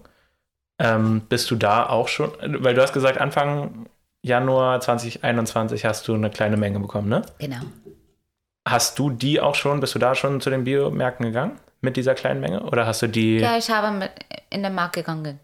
[0.80, 2.30] ähm, bist du da auch schon,
[2.62, 3.86] weil du hast gesagt, Anfang
[4.22, 7.22] Januar 2021 hast du eine kleine Menge bekommen, ne?
[7.38, 7.60] Genau.
[8.66, 12.14] Hast du die auch schon, bist du da schon zu den Biomärkten gegangen mit dieser
[12.14, 12.62] kleinen Menge?
[12.64, 13.38] Oder hast du die.
[13.38, 14.10] Ja, ich habe mit
[14.50, 15.40] in den Markt gegangen.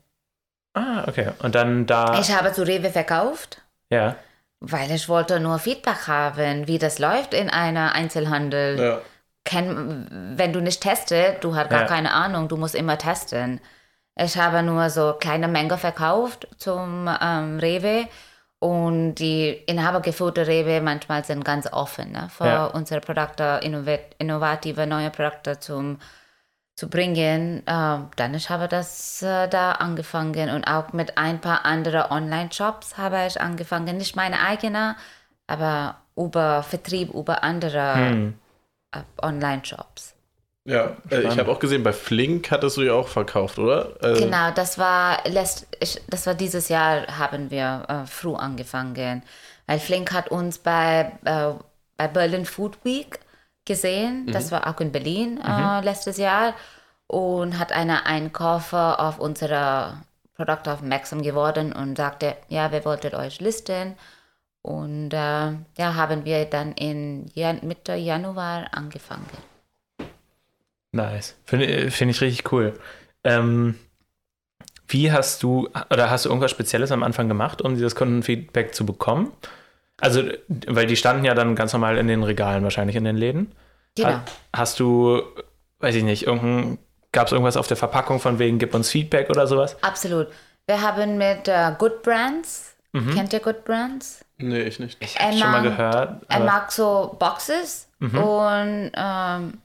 [0.74, 1.30] Ah, okay.
[1.42, 2.18] Und dann da.
[2.20, 4.16] Ich habe zu Rewe verkauft, ja.
[4.60, 8.78] weil ich wollte nur Feedback haben, wie das läuft in einer Einzelhandel.
[8.80, 9.00] Ja.
[9.44, 11.86] Kenn, wenn du nicht testest, du hast gar Ja.
[11.86, 13.60] keine Ahnung, du musst immer testen.
[14.16, 18.08] Ich habe nur so kleine Menge verkauft zum ähm, Rewe
[18.58, 22.66] und die inhabergeführte Rewe manchmal sind ganz offen ne, für Ja.
[22.66, 25.98] unsere Produkte, innovat innovative neue Produkte zum,
[26.76, 27.62] zu bringen.
[27.66, 32.98] Ähm, dann ich habe das äh, da angefangen und auch mit ein paar anderen Online-Shops
[32.98, 34.96] habe ich angefangen, nicht meine eigene,
[35.46, 38.34] aber über Vertrieb, über andere Hm.
[38.92, 40.14] äh, Online-Shops.
[40.66, 44.02] Ja, äh, ich habe auch gesehen, bei Flink hattest du ja auch verkauft, oder?
[44.02, 49.22] Äh, Genau, das war, letzt, ich, das war dieses Jahr, haben wir äh, früh angefangen.
[49.66, 51.52] Weil Flink hat uns bei, äh,
[51.96, 53.20] bei Berlin Food Week
[53.64, 54.26] gesehen.
[54.32, 56.54] Das war auch in Berlin äh, letztes Jahr.
[57.06, 59.98] Und hat eine Einkäufer auf unsere
[60.34, 63.94] Produkte aufmerksam geworden und sagte, ja, wir wollten euch listen.
[64.62, 69.26] Und äh, ja, haben wir dann in Jan Mitte Januar angefangen.
[70.92, 71.36] Nice.
[71.44, 72.78] Finde find ich richtig cool.
[73.24, 73.74] Ähm,
[74.88, 78.86] wie hast du, oder hast du irgendwas Spezielles am Anfang gemacht, um dieses Kundenfeedback zu
[78.86, 79.32] bekommen?
[80.00, 80.22] Also,
[80.66, 83.54] weil die standen ja dann ganz normal in den Regalen, wahrscheinlich in den Läden.
[83.96, 84.08] Genau.
[84.08, 85.22] Ha- Hast du,
[85.78, 86.78] weiß ich nicht, irgendein,
[87.12, 89.76] gab es irgendwas auf der Verpackung von wegen, gib uns Feedback oder sowas?
[89.82, 90.28] Absolut.
[90.66, 94.24] Wir haben mit äh, Good Brands, kennt ihr Good Brands?
[94.38, 94.96] Nee, ich nicht.
[95.02, 96.24] Ich habe schon mal gehört.
[96.28, 99.60] Er mag so Boxes und ähm,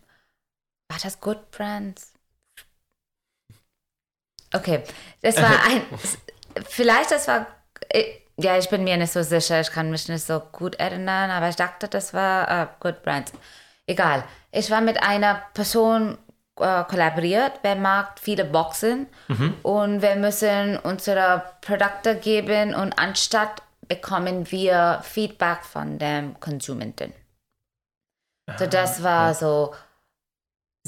[0.89, 2.13] war das Good Brands?
[4.53, 4.83] Okay,
[5.21, 5.81] das war ein,
[6.67, 7.47] vielleicht das war,
[7.89, 8.03] äh,
[8.41, 11.49] ja, ich bin mir nicht so sicher, ich kann mich nicht so gut erinnern, aber
[11.49, 13.33] ich dachte, das war äh, Good Brands.
[13.87, 16.17] Egal, ich war mit einer Person
[16.59, 19.07] äh, kollaboriert, wer mag viele Boxen.
[19.63, 27.13] Und wir müssen unsere Produkte geben und anstatt bekommen wir Feedback von dem Konsumenten.
[28.57, 29.73] So, das war so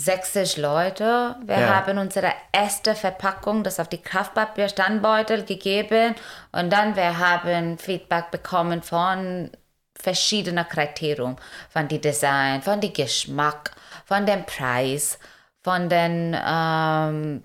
[0.06, 1.36] 60 Leute.
[1.46, 1.76] Wir Ja.
[1.76, 6.16] haben unsere erste Verpackung, das auf die Kraftpapier-Standbeutel gegeben
[6.52, 9.52] und dann wir haben Feedback bekommen von
[10.00, 11.38] verschiedenen Kriterien,
[11.70, 13.72] von die Design, von die Geschmack,
[14.06, 15.20] von dem Preis,
[15.64, 17.44] von den ähm,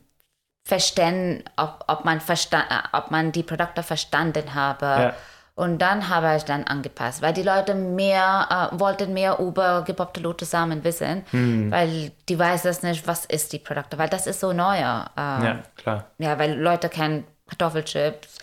[0.64, 4.86] Verständen, ob, ob, man äh, ob man die Produkte verstanden habe.
[4.86, 5.14] Ja.
[5.58, 10.20] Und dann habe ich dann angepasst, weil die Leute mehr äh, wollten mehr über gepoppte
[10.20, 11.70] Lotussamen wissen, Hm.
[11.70, 15.10] weil die weiß das nicht, was ist die Produkte, weil das ist so neuer.
[15.16, 16.10] Äh, Ja, klar.
[16.18, 18.36] ja, weil Leute kennen Kartoffelchips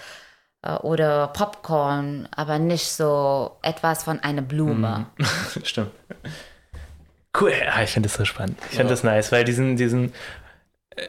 [0.63, 5.05] äh, oder Popcorn, aber nicht so etwas von einer Blume.
[5.63, 5.91] Stimmt.
[7.39, 8.57] Cool, ja, ich finde das so spannend.
[8.71, 10.13] Ich finde das nice, weil diesen, diesen,
[10.95, 11.07] äh,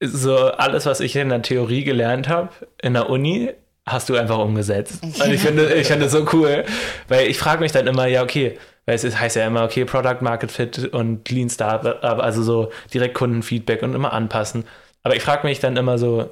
[0.00, 2.50] so alles, was ich in der Theorie gelernt habe,
[2.82, 3.52] in der Uni,
[3.88, 5.00] hast du einfach umgesetzt.
[5.02, 6.64] Und ich finde, ich finde das so cool,
[7.08, 9.84] weil ich frage mich dann immer, ja, okay, weil es ist, heißt ja immer, okay,
[9.84, 14.64] Product Market Fit und Lean Startup, also so direkt Kundenfeedback und immer anpassen.
[15.02, 16.30] Aber ich frage mich dann immer so,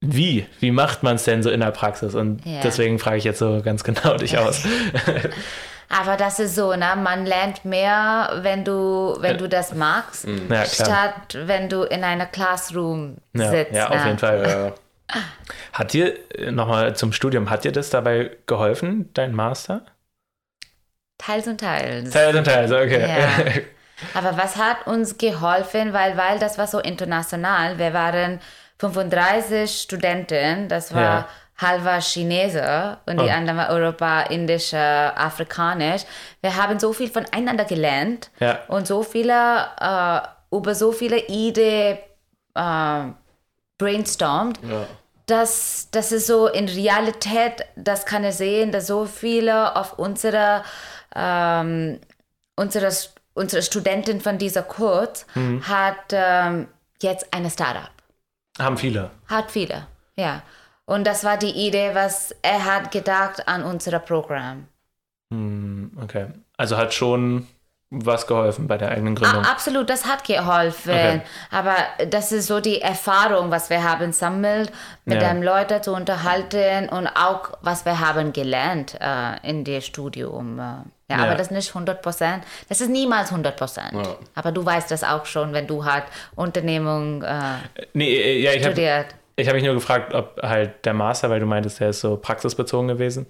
[0.00, 0.46] wie?
[0.60, 2.14] Wie macht man es denn so in der Praxis?
[2.14, 2.60] Und Ja.
[2.62, 4.62] deswegen frage ich jetzt so ganz genau dich aus.
[5.88, 6.94] Aber das ist so, ne?
[7.02, 10.66] Man lernt mehr, wenn du, wenn du das magst, Ja, klar.
[10.66, 13.72] statt wenn du in einer Classroom Ja, sitzt.
[13.72, 14.06] ja, auf ne?
[14.06, 14.42] jeden Fall.
[14.46, 14.72] Ja.
[15.72, 16.14] Hat dir,
[16.50, 19.84] nochmal zum Studium, hat dir das dabei geholfen, dein Master?
[21.18, 22.10] Teils und teils.
[22.10, 23.00] Teils und teils, okay.
[23.08, 23.28] Ja.
[24.14, 27.78] Aber was hat uns geholfen, weil, weil das war so international.
[27.78, 28.38] Wir waren
[28.78, 31.28] 35 Studenten, das war Ja.
[31.56, 33.30] halber Chinese und die Oh.
[33.30, 36.02] anderen war Europa, Indisch, äh, Afrikanisch.
[36.40, 38.60] Wir haben so viel voneinander gelernt Ja.
[38.68, 40.20] und so viele, äh,
[40.56, 41.98] über so viele Ideen
[42.54, 43.00] äh,
[43.78, 44.60] brainstormt.
[44.62, 44.86] Ja.
[45.28, 50.64] Das, das ist so in Realität, das kann ich sehen, dass so viele auf unsere,
[51.14, 52.00] ähm,
[52.56, 52.90] unsere,
[53.34, 55.26] unsere Studentin von dieser Kurs
[55.62, 56.68] hat ähm,
[57.02, 57.90] jetzt eine Startup.
[58.58, 59.10] Haben viele.
[59.28, 59.86] Hat viele,
[60.16, 60.42] ja.
[60.86, 64.66] Und das war die Idee, was er hat gedacht an unser Programm.
[65.30, 66.28] Hm, okay.
[66.56, 67.46] Also hat schon
[67.90, 69.44] was geholfen bei der eigenen Gründung.
[69.46, 70.90] A absolut, das hat geholfen.
[70.90, 71.20] Okay.
[71.50, 71.74] Aber
[72.10, 74.70] das ist so die Erfahrung, was wir haben sammelt,
[75.06, 75.32] mit Ja.
[75.32, 80.58] den Leuten zu unterhalten und auch, was wir haben gelernt äh, in dem Studium.
[80.58, 81.16] Äh, ja, Ja.
[81.24, 82.44] aber das ist nicht 100 Prozent.
[82.68, 83.92] Das ist niemals 100 Prozent.
[83.94, 84.16] Ja.
[84.34, 86.04] Aber du weißt das auch schon, wenn du halt
[86.36, 87.40] Unternehmung äh,
[87.94, 89.06] nee, äh, ja, ich habe studiert.
[89.36, 92.18] ich hab mich nur gefragt, ob halt der Master, weil du meintest, der ist so
[92.18, 93.26] praxisbezogen gewesen,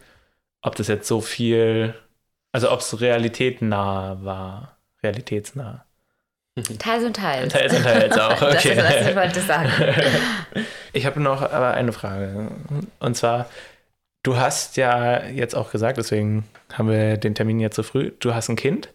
[0.62, 1.94] ob das jetzt so viel,
[2.52, 4.78] also ob es realitätnah war.
[5.02, 5.84] Realitätsnah.
[6.78, 7.52] Teils und teils.
[7.52, 8.72] Teils und teils auch, das okay.
[8.72, 9.72] ist, was ich wollte sagen.
[10.94, 12.50] Ich habe noch aber eine Frage.
[12.98, 13.46] Und zwar,
[14.22, 18.34] du hast ja jetzt auch gesagt, deswegen haben wir den Termin jetzt so früh, du
[18.34, 18.88] hast ein Kind.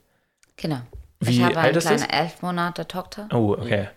[0.58, 0.82] Genau.
[1.20, 3.30] Wie ich habe alt eine kleine elf Monate Tochter.
[3.32, 3.90] Oh, okay.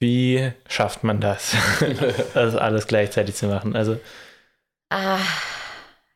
[0.00, 1.54] Wie schafft man das,
[2.34, 3.76] das alles gleichzeitig zu machen?
[3.76, 4.00] Also
[4.90, 5.18] Ah,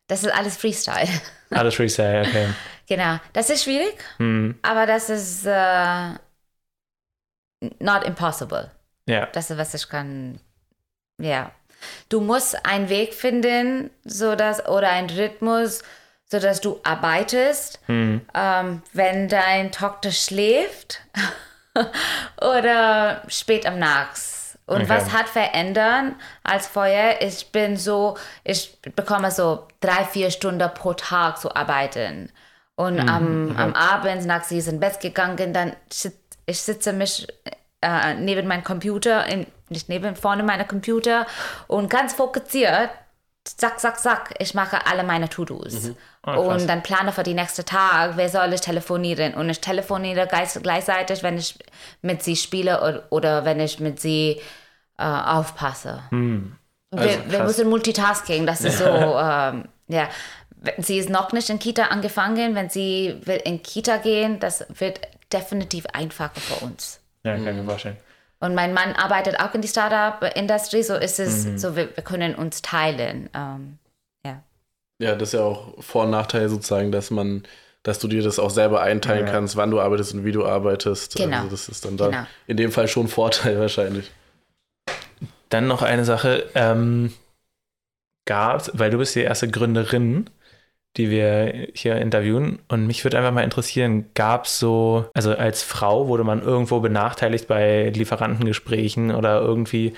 [0.07, 1.09] das ist alles Freestyle.
[1.51, 2.49] alles Freestyle, okay.
[2.87, 3.19] Genau.
[3.33, 3.97] Das ist schwierig.
[4.19, 6.11] Hm, Aber das ist äh,
[7.79, 8.71] not impossible.
[9.07, 10.41] ja, Das ist, was ich kann.
[11.19, 11.51] Ja.
[12.09, 15.83] Du musst einen Weg finden, so dass, oder einen Rhythmus,
[16.27, 21.01] sodass du arbeitest, hm, ähm, wenn dein Tochter schläft
[22.41, 24.44] oder spät am Nachts.
[24.67, 24.89] Und Okay.
[24.89, 27.21] was hat verändert als vorher?
[27.23, 32.33] Ich bin so, ich bekomme so drei, vier Stunden pro Tag zu arbeiten.
[32.77, 35.77] Und am, am Abend, nach sie ist ins Bett gegangen, dann
[36.47, 37.27] ich sitze mich
[37.83, 41.27] äh, neben meinem Computer, in, nicht neben, vorne meiner Computer
[41.69, 42.91] und ganz fokussiert,
[43.45, 45.91] zack, zack, zack, ich mache alle meine To-Dos.
[46.23, 46.63] Ah, krass.
[46.63, 49.35] und dann plane für die nächste Tag, wer soll ich telefonieren.
[49.35, 51.59] Und ich telefoniere gleich, gleichzeitig, wenn ich
[52.03, 54.41] mit sie spiele oder, oder wenn ich mit sie
[54.99, 56.03] äh, aufpasse.
[56.11, 56.57] Hm.
[56.91, 57.47] wir, Also wir krass.
[57.49, 58.85] müssen Multitasking, das ist so,
[59.19, 60.09] ähm, ja.
[60.79, 62.55] Sie ist noch nicht in Kita angefangen.
[62.55, 64.99] Wenn sie will in Kita gehen, das wird
[65.31, 67.01] definitiv einfacher für uns.
[67.23, 67.99] Ja, kann ich mir vorstellen.
[68.45, 71.57] Und mein Mann arbeitet auch in die Startup-Industrie, so ist es, Mhm.
[71.59, 73.31] so wir, wir können uns teilen.
[73.35, 73.79] Ähm,
[74.27, 74.43] ja.
[75.01, 77.45] Ja, das ist ja auch Vor- und Nachteil sozusagen, dass man,
[77.85, 79.33] dass du dir das auch selber einteilen Ja.
[79.33, 81.17] kannst, wann du arbeitest und wie du arbeitest.
[81.17, 81.39] Genau.
[81.39, 82.27] Also das ist dann da Genau.
[82.47, 84.11] in dem Fall schon Vorteil wahrscheinlich.
[85.49, 86.45] Dann noch eine Sache.
[86.55, 87.15] Ähm,
[88.27, 90.29] gab's, weil du bist die erste Gründerin,
[90.97, 92.61] die wir hier interviewen.
[92.69, 96.81] Und mich würde einfach mal interessieren, gab es so, also als Frau wurde man irgendwo
[96.81, 99.95] benachteiligt bei Lieferantengesprächen oder irgendwie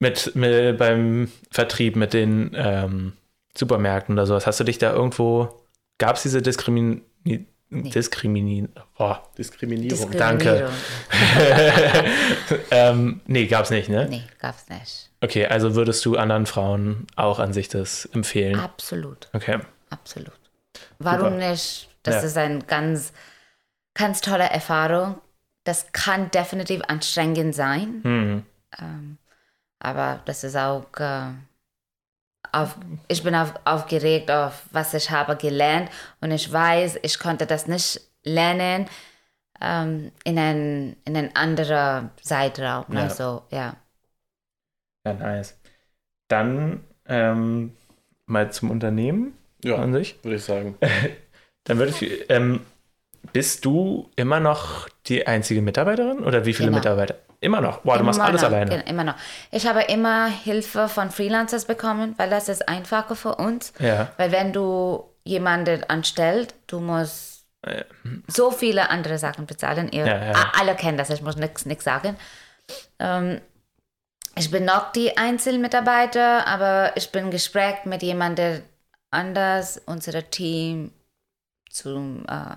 [0.00, 3.12] mit, mit beim Vertrieb mit den ähm,
[3.56, 4.46] Supermärkten oder sowas.
[4.46, 5.64] Hast du dich da irgendwo,
[5.98, 7.02] gab es diese Diskrimi
[7.72, 10.10] Diskrimini boah, Diskriminierung.
[10.10, 10.68] Danke.
[12.72, 14.08] ähm, nee, gab's nicht, ne?
[14.10, 15.10] Nee, gab's nicht.
[15.20, 18.58] Okay, also würdest du anderen Frauen auch an sich das empfehlen?
[18.58, 19.60] Absolut, Okay.
[19.90, 20.38] Absolut.
[20.98, 21.50] Warum Super.
[21.50, 21.88] nicht?
[22.02, 22.22] Das Ja.
[22.22, 23.12] ist eine ganz,
[23.94, 25.20] ganz tolle Erfahrung.
[25.64, 28.46] Das kann definitiv anstrengend sein, Hm.
[28.78, 29.18] ähm,
[29.78, 31.32] aber das ist auch, äh,
[32.52, 32.76] auf,
[33.08, 37.66] ich bin auf, aufgeregt auf, was ich habe gelernt und ich weiß, ich konnte das
[37.68, 38.88] nicht lernen
[39.60, 42.86] ähm, in einen in ein anderer Zeitraum.
[42.88, 43.00] Ne?
[43.00, 43.10] Ja.
[43.10, 43.76] So, ja.
[45.04, 45.58] Ja, nice.
[46.28, 47.76] Dann ähm,
[48.26, 50.16] mal zum Unternehmen Ja, an sich.
[50.22, 50.76] würde ich sagen.
[51.64, 52.60] Dann würde ich, ähm,
[53.32, 56.78] bist du immer noch die einzige Mitarbeiterin oder wie viele Genau.
[56.78, 57.16] Mitarbeiter?
[57.42, 57.78] Immer noch.
[57.78, 58.82] Boah, du machst Immer alles noch, alleine.
[58.86, 59.14] Immer noch.
[59.50, 63.72] Ich habe immer Hilfe von Freelancers bekommen, weil das ist einfacher für uns.
[63.78, 64.12] Ja.
[64.18, 67.28] Weil wenn du jemanden anstellst, du musst
[67.62, 67.84] Äh,
[68.26, 69.90] so viele andere Sachen bezahlen.
[69.92, 70.52] Ihr Ja, ja.
[70.58, 72.16] alle kennen das, ich muss nichts sagen.
[72.98, 73.40] Ähm,
[74.36, 78.62] ich bin noch die Einzelmitarbeiter, aber ich bin gesprächt mit jemandem
[79.10, 80.92] anders, unser Team
[81.70, 82.54] zu, äh,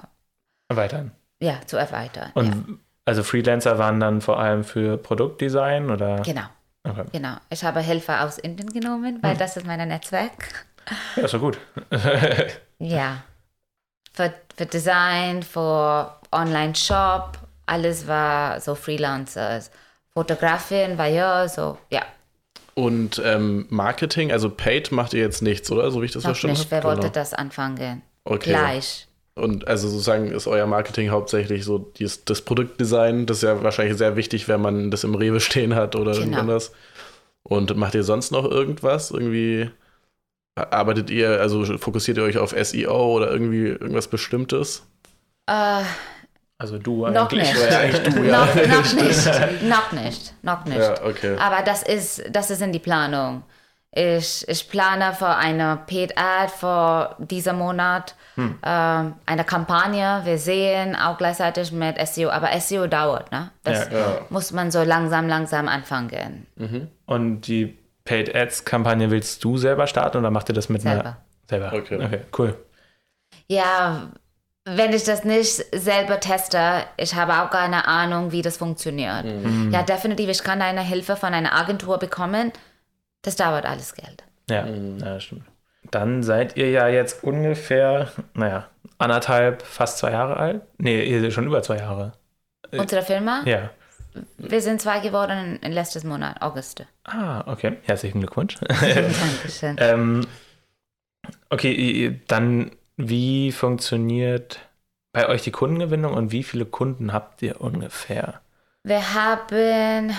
[0.70, 1.12] erweitern.
[1.40, 2.32] ja, zu erweitern.
[2.36, 2.76] Und ja.
[3.06, 6.22] also Freelancer waren dann vor allem für Produktdesign oder?
[6.22, 6.46] Genau,
[6.86, 7.06] Okay.
[7.12, 7.36] genau.
[7.50, 9.24] Ich habe Hilfe aus Indien genommen, Hm.
[9.24, 10.66] weil das ist mein Netzwerk.
[11.16, 11.58] Ja, doch gut.
[12.80, 13.24] Ja.
[14.12, 19.72] Für, für Design, für Online-Shop, alles war so Freelancers.
[20.14, 22.02] Fotografin war ja so, ja,
[22.76, 25.92] Und ähm, Marketing, also Paid macht ihr jetzt nichts, oder?
[25.92, 26.72] So wie ich das noch verstanden nicht.
[26.72, 26.96] Wer habe.
[26.98, 28.02] wollte das anfangen?
[28.26, 28.50] Okay.
[28.50, 29.08] Gleich.
[29.36, 33.26] Und also sozusagen ist euer Marketing hauptsächlich so dies, das Produktdesign.
[33.26, 36.38] Das ist ja wahrscheinlich sehr wichtig, wenn man das im Rewe stehen hat oder Genau.
[36.38, 36.72] irgendwas.
[37.44, 39.12] Und macht ihr sonst noch irgendwas?
[39.12, 39.70] Irgendwie
[40.56, 44.84] arbeitet ihr, also fokussiert ihr euch auf SEO oder irgendwie irgendwas Bestimmtes?
[45.48, 45.82] Äh,
[46.64, 47.52] Also du noch eigentlich.
[47.54, 47.70] nicht.
[47.72, 48.46] Ja, eigentlich du, ja.
[48.46, 49.64] noch, noch nicht.
[49.64, 50.34] Noch nicht.
[50.44, 50.78] Noch nicht.
[50.80, 51.36] Ja, okay.
[51.38, 53.44] Aber das ist, das ist in die Planung.
[53.92, 58.58] Ich, ich plane für eine Paid Ad für diesen Monat, Hm.
[58.66, 60.22] ähm, eine Kampagne.
[60.24, 63.52] Wir sehen auch gleichzeitig mit SEO, aber SEO dauert, ne?
[63.64, 64.18] Das Ja, ja.
[64.30, 66.48] muss man so langsam, langsam anfangen.
[67.06, 71.02] Und die Paid Ads Kampagne willst du selber starten oder macht ihr das mit Selber.
[71.02, 71.74] einer selber?
[71.74, 72.04] Okay.
[72.04, 72.58] okay, cool.
[73.48, 74.08] Ja,
[74.66, 79.26] wenn ich das nicht selber teste, ich habe auch keine Ahnung, wie das funktioniert.
[79.72, 82.52] Ja, definitiv, ich kann eine Hilfe von einer Agentur bekommen.
[83.24, 84.24] Das dauert alles Geld.
[84.50, 84.74] Ja, ja,
[85.16, 85.44] das stimmt.
[85.92, 90.62] Dann seid ihr ja jetzt ungefähr, naja, anderthalb, fast zwei Jahre alt.
[90.78, 92.14] Nee, ihr seid schon über zwei Jahre.
[92.72, 93.70] Unsere Firma, Ja.
[94.38, 96.86] wir sind zwei geworden in letztes Monat, August.
[97.04, 97.78] Ah, okay.
[97.84, 98.56] Herzlichen Glückwunsch.
[98.70, 99.76] Dankeschön.
[99.80, 100.26] ähm,
[101.50, 104.70] okay, dann wie funktioniert
[105.12, 108.42] bei euch die Kundengewinnung und wie viele Kunden habt ihr ungefähr?
[108.84, 110.14] Wir haben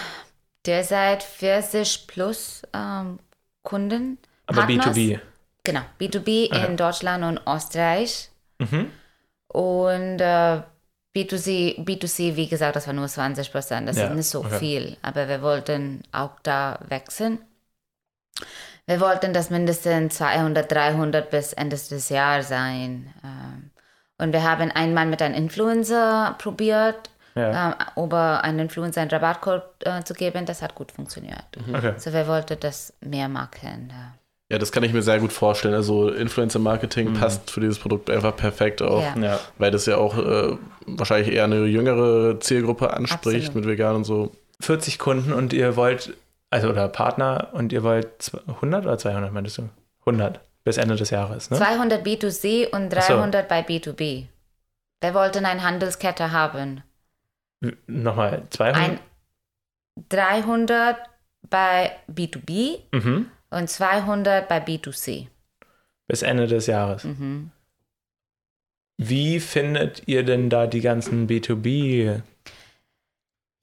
[0.66, 3.18] derzeit 40 plus ähm,
[3.62, 4.18] Kunden.
[4.46, 4.66] Aber Partners.
[4.66, 5.20] B2B.
[5.64, 6.64] Genau, B2B Aha.
[6.66, 8.30] in Deutschland und Österreich.
[8.60, 8.90] Mhm.
[9.48, 10.62] Und äh,
[11.14, 13.88] B2C, B2C, wie gesagt, das war nur 20 Prozent.
[13.88, 14.58] Das Ja, ist nicht so okay.
[14.58, 14.96] viel.
[15.02, 17.38] Aber wir wollten auch da wechseln.
[18.86, 23.12] Wir wollten das mindestens 200, 300 bis Ende des Jahres sein.
[23.24, 23.70] Ähm,
[24.18, 27.70] Und wir haben einmal mit einem Influencer probiert, Ja.
[27.96, 30.46] ähm, über einen Influencer einen Rabattcode äh, zu geben.
[30.46, 31.44] Das hat gut funktioniert.
[31.72, 31.94] Okay.
[31.96, 33.88] So wir wollten das mehr machen.
[33.90, 34.14] Ja.
[34.52, 35.74] Ja, das kann ich mir sehr gut vorstellen.
[35.74, 37.14] Also Influencer-Marketing Mhm.
[37.14, 39.16] passt für dieses Produkt einfach perfekt auch, Ja.
[39.20, 39.40] Ja.
[39.58, 40.56] weil das ja auch äh,
[40.86, 43.54] wahrscheinlich eher eine jüngere Zielgruppe anspricht Absolut.
[43.54, 44.30] mit vegan und so.
[44.60, 46.14] 40 Kunden und ihr wollt,
[46.54, 49.68] also oder Partner und ihr wollt zw- 100 oder 200 meintest du?
[50.06, 51.56] 100 bis Ende des Jahres, ne?
[51.58, 53.14] 200 B2C und Ach so.
[53.14, 54.26] 300 bei B2B.
[55.00, 56.82] Wir wollten eine Handelskette haben.
[57.86, 58.76] Nochmal, 200?
[58.82, 58.98] Ein
[60.08, 60.96] 300
[61.50, 63.26] bei B2B Mhm.
[63.50, 65.26] und 200 bei B2C.
[66.06, 67.04] Bis Ende des Jahres.
[67.04, 67.50] Mhm.
[68.96, 72.22] Wie findet ihr denn da die ganzen B2B?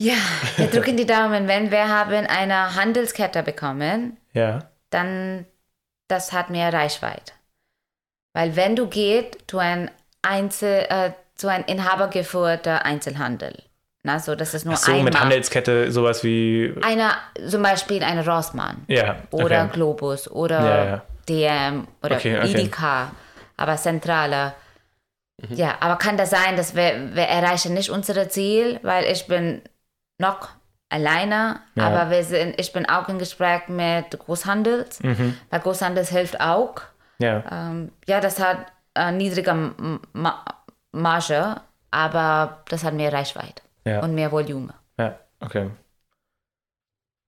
[0.02, 0.16] Ja,
[0.58, 1.48] wir drücken die Daumen.
[1.48, 4.60] Wenn wir haben eine Handelskette bekommen, Ja.
[4.90, 5.46] dann
[6.08, 7.34] das hat mehr Reichweite.
[8.34, 9.92] Weil wenn du gehst zu ein
[10.24, 13.54] Einzel, äh, zu ein inhabergeführter Einzelhandel,
[14.04, 15.06] na, so das ist nur Ach so, einmal.
[15.06, 16.74] mit Handelskette sowas wie.
[16.82, 17.16] Einer,
[17.48, 19.18] zum Beispiel eine Rossmann Ja.
[19.30, 19.74] oder okay.
[19.74, 21.02] Globus oder Ja, ja.
[21.30, 22.52] DM oder Okay, okay.
[22.54, 23.12] Edeka,
[23.58, 24.56] aber zentraler.
[25.38, 25.56] Mhm.
[25.56, 29.62] Ja, aber kann das sein, dass wir, wir erreichen nicht unser Ziel, weil ich bin
[30.22, 30.48] noch
[30.90, 31.88] alleine, Ja.
[31.88, 35.38] aber wir sind, ich bin auch im Gespräch mit Großhandels, Mhm.
[35.50, 36.76] weil Großhandels hilft auch.
[37.20, 37.44] Ja.
[37.52, 38.58] Ähm, ja, das hat
[38.96, 39.54] äh, niedrige
[40.14, 40.44] Ma
[40.94, 41.56] Marge,
[41.92, 44.02] aber das hat mehr Reichweite Ja.
[44.02, 44.74] und mehr Volumen.
[45.00, 45.70] Ja, okay.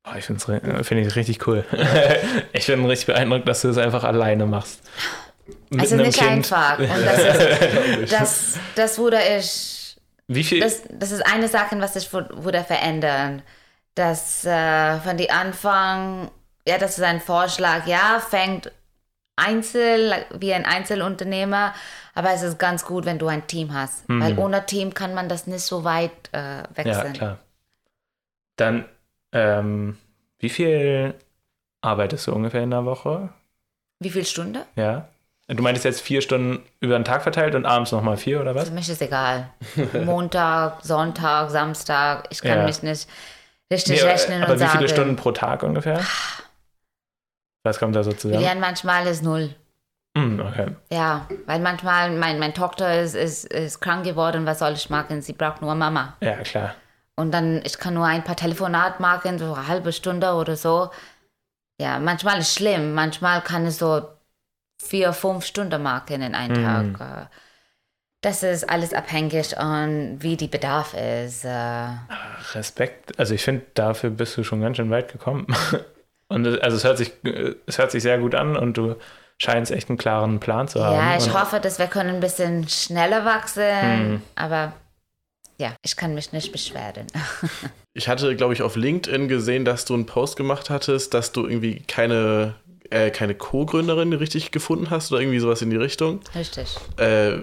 [0.06, 0.40] Oh, ich finde
[0.80, 1.64] es find ich richtig cool.
[2.52, 4.82] ich bin richtig beeindruckt, dass du es einfach alleine machst.
[5.70, 6.30] Mit Es ist nicht Kind.
[6.52, 6.78] einfach.
[6.80, 7.18] Und das,
[8.00, 9.73] ist, das, das wurde ich
[10.28, 10.62] Wie viel?
[10.62, 13.42] das, das ist eine Sache, was ich wu- würde verändern.
[13.96, 16.32] Das äh, von die Anfang,
[16.68, 18.72] ja, das ist ein Vorschlag, ja, fängt
[19.36, 21.74] einzel, wie ein Einzelunternehmer,
[22.16, 24.06] aber es ist ganz gut, wenn du ein Team hast.
[24.20, 27.14] Weil ohne Team kann man das nicht so weit äh, ja, wechseln.
[27.14, 27.40] klar.
[28.56, 28.86] Dann,
[29.32, 29.98] ähm,
[30.40, 31.16] wie viel
[31.82, 33.34] arbeitest du ungefähr in der Woche?
[34.00, 34.66] Wie viel Stunde?
[34.76, 35.10] Ja.
[35.56, 38.70] Du meintest jetzt vier Stunden über den Tag verteilt und abends nochmal vier oder was?
[38.70, 39.50] Für mich ist egal.
[39.94, 42.64] Montag, Sonntag, Samstag, ich kann Ja.
[42.66, 43.08] mich nicht
[43.72, 44.78] richtig Nee, rechnen aber und wie sagen.
[44.80, 46.00] viele Stunden pro Tag ungefähr?
[47.64, 48.44] Was kommt da so zusammen?
[48.44, 49.56] Ja, manchmal ist null.
[50.18, 50.68] Hm, okay.
[50.92, 55.22] Ja, weil manchmal, mein, meine Tochter ist, ist, ist krank geworden, was soll ich machen?
[55.22, 56.16] Sie braucht nur Mama.
[56.22, 56.76] Ja, klar.
[57.16, 60.90] Und dann, ich kann nur ein paar Telefonat machen, so eine halbe Stunde oder so.
[61.80, 62.94] Ja, manchmal ist schlimm.
[62.94, 64.08] Manchmal kann ich so
[64.84, 66.94] vier, fünf Stunden machen in einem Mhm.
[66.98, 67.24] Tag.
[67.24, 67.26] Äh,
[68.22, 71.44] Das ist alles abhängig an, wie die Bedarf ist.
[71.44, 71.88] Äh,
[72.54, 73.20] Respekt.
[73.20, 75.46] Also ich finde, dafür bist du schon ganz schön weit gekommen.
[76.30, 78.96] Und es- also es hört sich, äh, es hört sich sehr gut an und du
[79.38, 80.96] scheinst echt einen klaren Plan zu haben.
[80.96, 84.22] Ja, ich und, hoffe, dass wir können ein bisschen schneller wachsen.
[84.36, 84.72] Aber
[85.60, 87.08] ja, ich kann mich nicht beschweren.
[87.96, 91.46] Ich hatte, glaube ich, auf LinkedIn gesehen, dass du einen Post gemacht hattest, dass du
[91.46, 92.56] irgendwie keine,
[92.94, 96.22] äh, keine Co-Gründerin richtig gefunden hast oder irgendwie sowas in die Richtung.
[96.36, 96.78] Richtig.
[96.98, 97.40] Äh,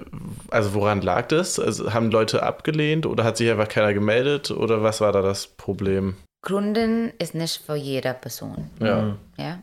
[0.48, 1.58] also woran lag das?
[1.58, 5.48] Also haben Leute abgelehnt oder hat sich einfach keiner gemeldet oder was war da das
[5.48, 6.16] Problem?
[6.42, 8.70] Gründen ist nicht für jede Person.
[8.80, 9.02] Ja.
[9.02, 9.18] Mhm.
[9.36, 9.62] Ja.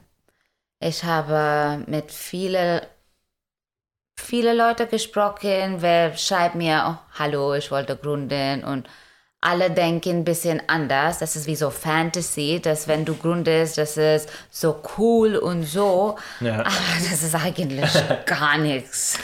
[0.80, 2.82] Ich habe mit vielen
[4.20, 8.90] viele Leute gesprochen, wer schreibt mir, oh, hallo, ich wollte gründen und
[9.42, 11.20] alle denken ein bisschen anders.
[11.20, 16.18] Das ist wie so Fantasy, dass wenn du gründest, das ist so cool und so.
[16.40, 16.60] Ja.
[16.60, 16.72] Aber
[17.10, 17.92] das ist eigentlich
[18.26, 19.20] gar nichts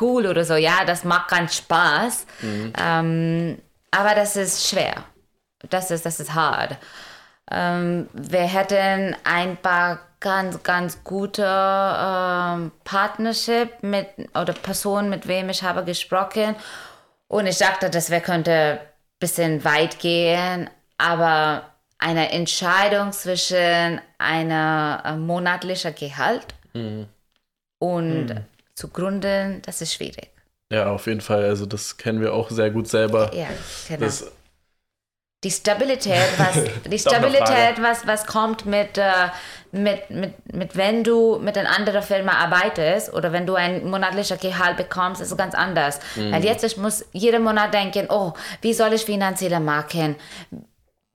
[0.00, 0.54] cool oder so.
[0.54, 2.26] Ja, das macht ganz Spaß.
[2.78, 3.58] Ähm,
[3.90, 5.04] aber das ist schwer.
[5.70, 6.76] Das ist, das ist hart.
[7.50, 15.48] Ähm, wir hätten ein paar ganz, ganz gute ähm, Partnership mit oder Personen, mit wem
[15.50, 16.56] ich habe gesprochen.
[17.28, 25.02] Und ich dachte, dass wir könnte ein bisschen weit gehen, aber eine Entscheidung zwischen einer
[25.04, 26.54] äh, monatlichen Gehalt
[27.78, 30.28] und zu gründen, das ist schwierig.
[30.70, 31.44] Ja, auf jeden Fall.
[31.44, 33.32] Also das kennen wir auch sehr gut selber.
[33.34, 33.48] Ja,
[33.88, 34.00] genau.
[34.00, 34.30] Das,
[35.44, 39.28] die Stabilität, was, die Stabilität, was, was kommt mit, äh,
[39.76, 44.36] mit, mit, mit, wenn du mit einer anderen Firma arbeitest oder wenn du ein monatlicher
[44.36, 46.00] Gehalt bekommst, ist es ganz anders.
[46.16, 50.16] Weil jetzt, ich muss jeden Monat denken, oh, wie soll ich finanziell machen?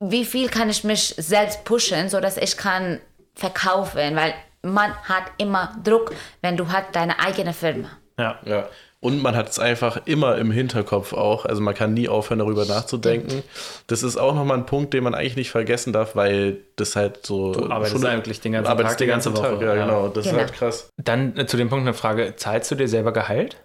[0.00, 3.00] Wie viel kann ich mich selbst pushen, sodass ich kann
[3.34, 4.16] verkaufen?
[4.16, 7.90] Weil man hat immer Druck, wenn du hast deine eigene Firma.
[8.18, 8.38] Ja.
[8.44, 8.68] ja.
[9.04, 11.44] Und man hat es einfach immer im Hinterkopf auch.
[11.44, 13.42] Also man kann nie aufhören, darüber nachzudenken.
[13.88, 17.26] Das ist auch nochmal ein Punkt, den man eigentlich nicht vergessen darf, weil das halt
[17.26, 17.52] so.
[17.52, 19.58] Du arbeitest eigentlich den ganzen arbeitest Tag, die ganze Woche.
[19.60, 19.84] Ja, Ja.
[19.86, 20.06] genau.
[20.06, 20.36] Das Genau.
[20.36, 20.88] ist halt krass.
[21.02, 23.56] Dann äh, zu dem Punkt eine Frage: Zahlst du dir selber Gehalt?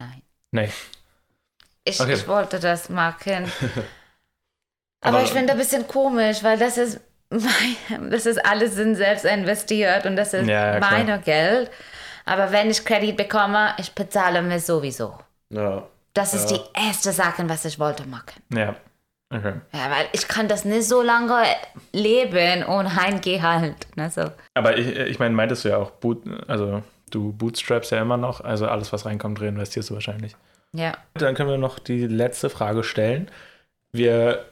[0.00, 0.22] Nein.
[0.52, 0.70] Nee.
[1.84, 2.14] Ich, Okay.
[2.14, 3.44] ich wollte das machen.
[5.02, 7.00] Aber, Aber- ich finde ein bisschen komisch, weil das ist
[8.10, 10.90] das ist alles sind selbst investiert und das ist Ja, klar.
[11.04, 11.70] mein Geld.
[12.28, 15.14] Aber wenn ich Kredit bekomme, ich bezahle mir sowieso.
[15.50, 15.82] Ja.
[16.14, 16.58] Das ist Ja.
[16.58, 18.42] die erste Sache, was ich wollte machen.
[18.52, 18.74] Ja.
[19.30, 19.54] Okay.
[19.72, 21.42] Ja, weil ich kann das nicht so lange
[21.92, 23.76] leben ohne ein Gehalt.
[23.96, 24.24] Ne, so.
[24.54, 28.40] Aber ich, ich meine, meintest du ja auch, Boot, also du bootstraps ja immer noch,
[28.40, 30.34] also alles, was reinkommt, reinvestierst du wahrscheinlich.
[30.72, 30.92] Ja.
[31.14, 33.30] Dann können wir noch die letzte Frage stellen.
[33.92, 34.44] Wir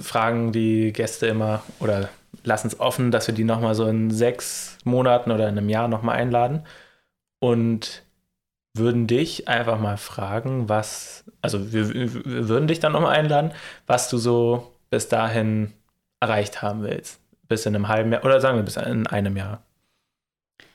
[0.00, 2.08] fragen die Gäste immer oder
[2.44, 5.88] lassen es offen, dass wir die nochmal so in sechs Monaten oder in einem Jahr
[5.88, 6.64] nochmal einladen
[7.40, 8.02] und
[8.74, 13.52] würden dich einfach mal fragen, was, also wir, wir würden dich dann nochmal einladen,
[13.86, 15.72] was du so bis dahin
[16.20, 17.20] erreicht haben willst.
[17.48, 19.62] Bis in einem halben Jahr oder sagen wir bis in einem Jahr.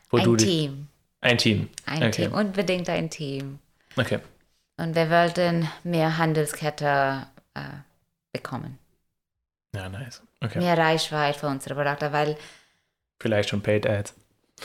[0.10, 0.88] Wo Ein dich- Team.
[1.22, 1.70] Ein Team.
[1.86, 2.12] Ein okay.
[2.12, 2.34] Team.
[2.34, 3.60] Unbedingt ein Team.
[3.96, 4.20] Okay.
[4.78, 7.62] Und wir wollten mehr Handelskette äh,
[8.34, 8.78] bekommen.
[9.76, 10.22] Ja, nice.
[10.42, 10.60] Okay.
[10.60, 12.38] Mehr Reichweite für unsere Produkte, weil
[13.22, 14.16] Vielleicht schon Paid Ads.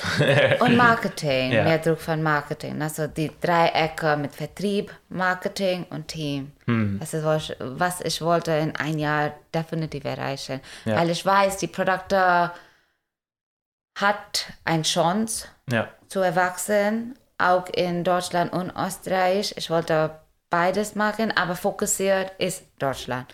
[0.61, 1.65] und Marketing, Ja.
[1.65, 2.81] mehr Druck von Marketing.
[2.83, 6.53] Also die Dreiecke mit Vertrieb, Marketing und Team.
[6.67, 6.99] Hm.
[7.01, 10.61] Das ist, was ich- was ich wollte in ein Jahr definitiv erreichen.
[10.85, 10.97] Ja.
[10.97, 12.51] Weil ich weiß, die Produkte
[13.99, 15.89] hat eine Chance Ja.
[16.09, 19.55] zu erwachsen, auch in Deutschland und Österreich.
[19.57, 20.11] Ich wollte
[20.51, 23.33] beides machen, aber fokussiert ist Deutschland.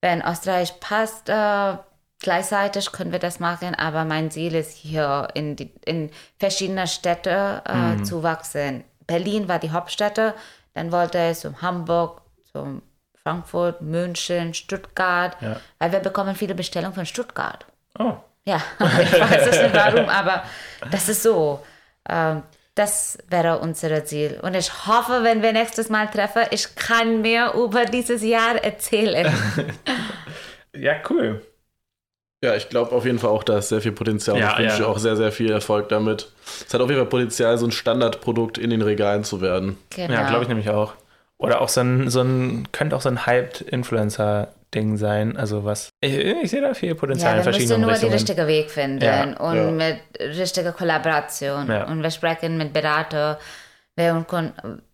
[0.00, 1.76] Wenn Österreich passt, äh,
[2.20, 7.62] gleichzeitig können wir das machen, aber mein Ziel ist hier in, die, in verschiedene Städte
[7.64, 8.84] äh, zu wachsen.
[9.06, 10.34] Berlin war die Hauptstädte,
[10.74, 12.82] dann wollte ich zum Hamburg, zum
[13.22, 15.60] Frankfurt, München, Stuttgart, Ja.
[15.78, 17.66] weil wir bekommen viele Bestellungen von Stuttgart.
[17.98, 18.14] Oh.
[18.44, 20.44] Ja, ich weiß nicht warum, aber
[20.92, 21.64] das ist so.
[22.08, 22.42] Ähm,
[22.76, 24.38] das wäre unser Ziel.
[24.42, 29.32] Und ich hoffe, wenn wir nächstes Mal treffen, ich kann mehr über dieses Jahr erzählen.
[30.74, 31.42] Ja, cool.
[32.46, 34.38] Ja, ich glaube auf jeden Fall auch, da ist sehr viel Potenzial.
[34.38, 34.84] Ja, ich wünsche ja.
[34.84, 36.30] dir auch sehr, sehr viel Erfolg damit.
[36.64, 39.76] Es hat auf jeden Fall Potenzial, so ein Standardprodukt in den Regalen zu werden.
[39.90, 40.14] Genau.
[40.14, 40.92] Ja, glaube ich nämlich auch.
[41.38, 45.36] Oder auch so ein, so ein, könnte auch so ein Hyped-Influencer-Ding sein.
[45.36, 45.90] Also was.
[46.00, 48.12] Ich, ich sehe da viel Potenzial Ja, in wir müssen verschiedenen nur den Richtungen.
[48.12, 49.70] richtigen Weg finden Ja, und ja.
[49.70, 49.98] mit
[50.38, 51.66] richtiger Kollaboration.
[51.68, 51.84] Ja.
[51.88, 53.38] Und wir sprechen mit Berater,
[53.96, 54.24] wer,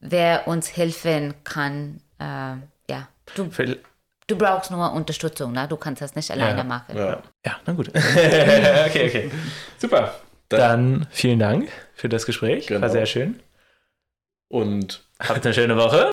[0.01, 2.01] wer uns helfen kann.
[2.19, 2.57] Äh,
[2.91, 3.79] ja, du, Viel-
[4.27, 5.67] du brauchst nur Unterstützung, ne?
[5.69, 6.65] du kannst das nicht alleine Ja.
[6.65, 6.97] machen.
[6.97, 7.23] Ja.
[7.45, 7.89] Ja, na gut.
[7.95, 9.31] okay, okay.
[9.79, 10.15] Super.
[10.49, 12.71] Dann- Dann vielen Dank für das Gespräch.
[12.71, 12.93] War Genau.
[12.93, 13.41] sehr schön.
[14.49, 16.11] Und Habt eine schöne Woche.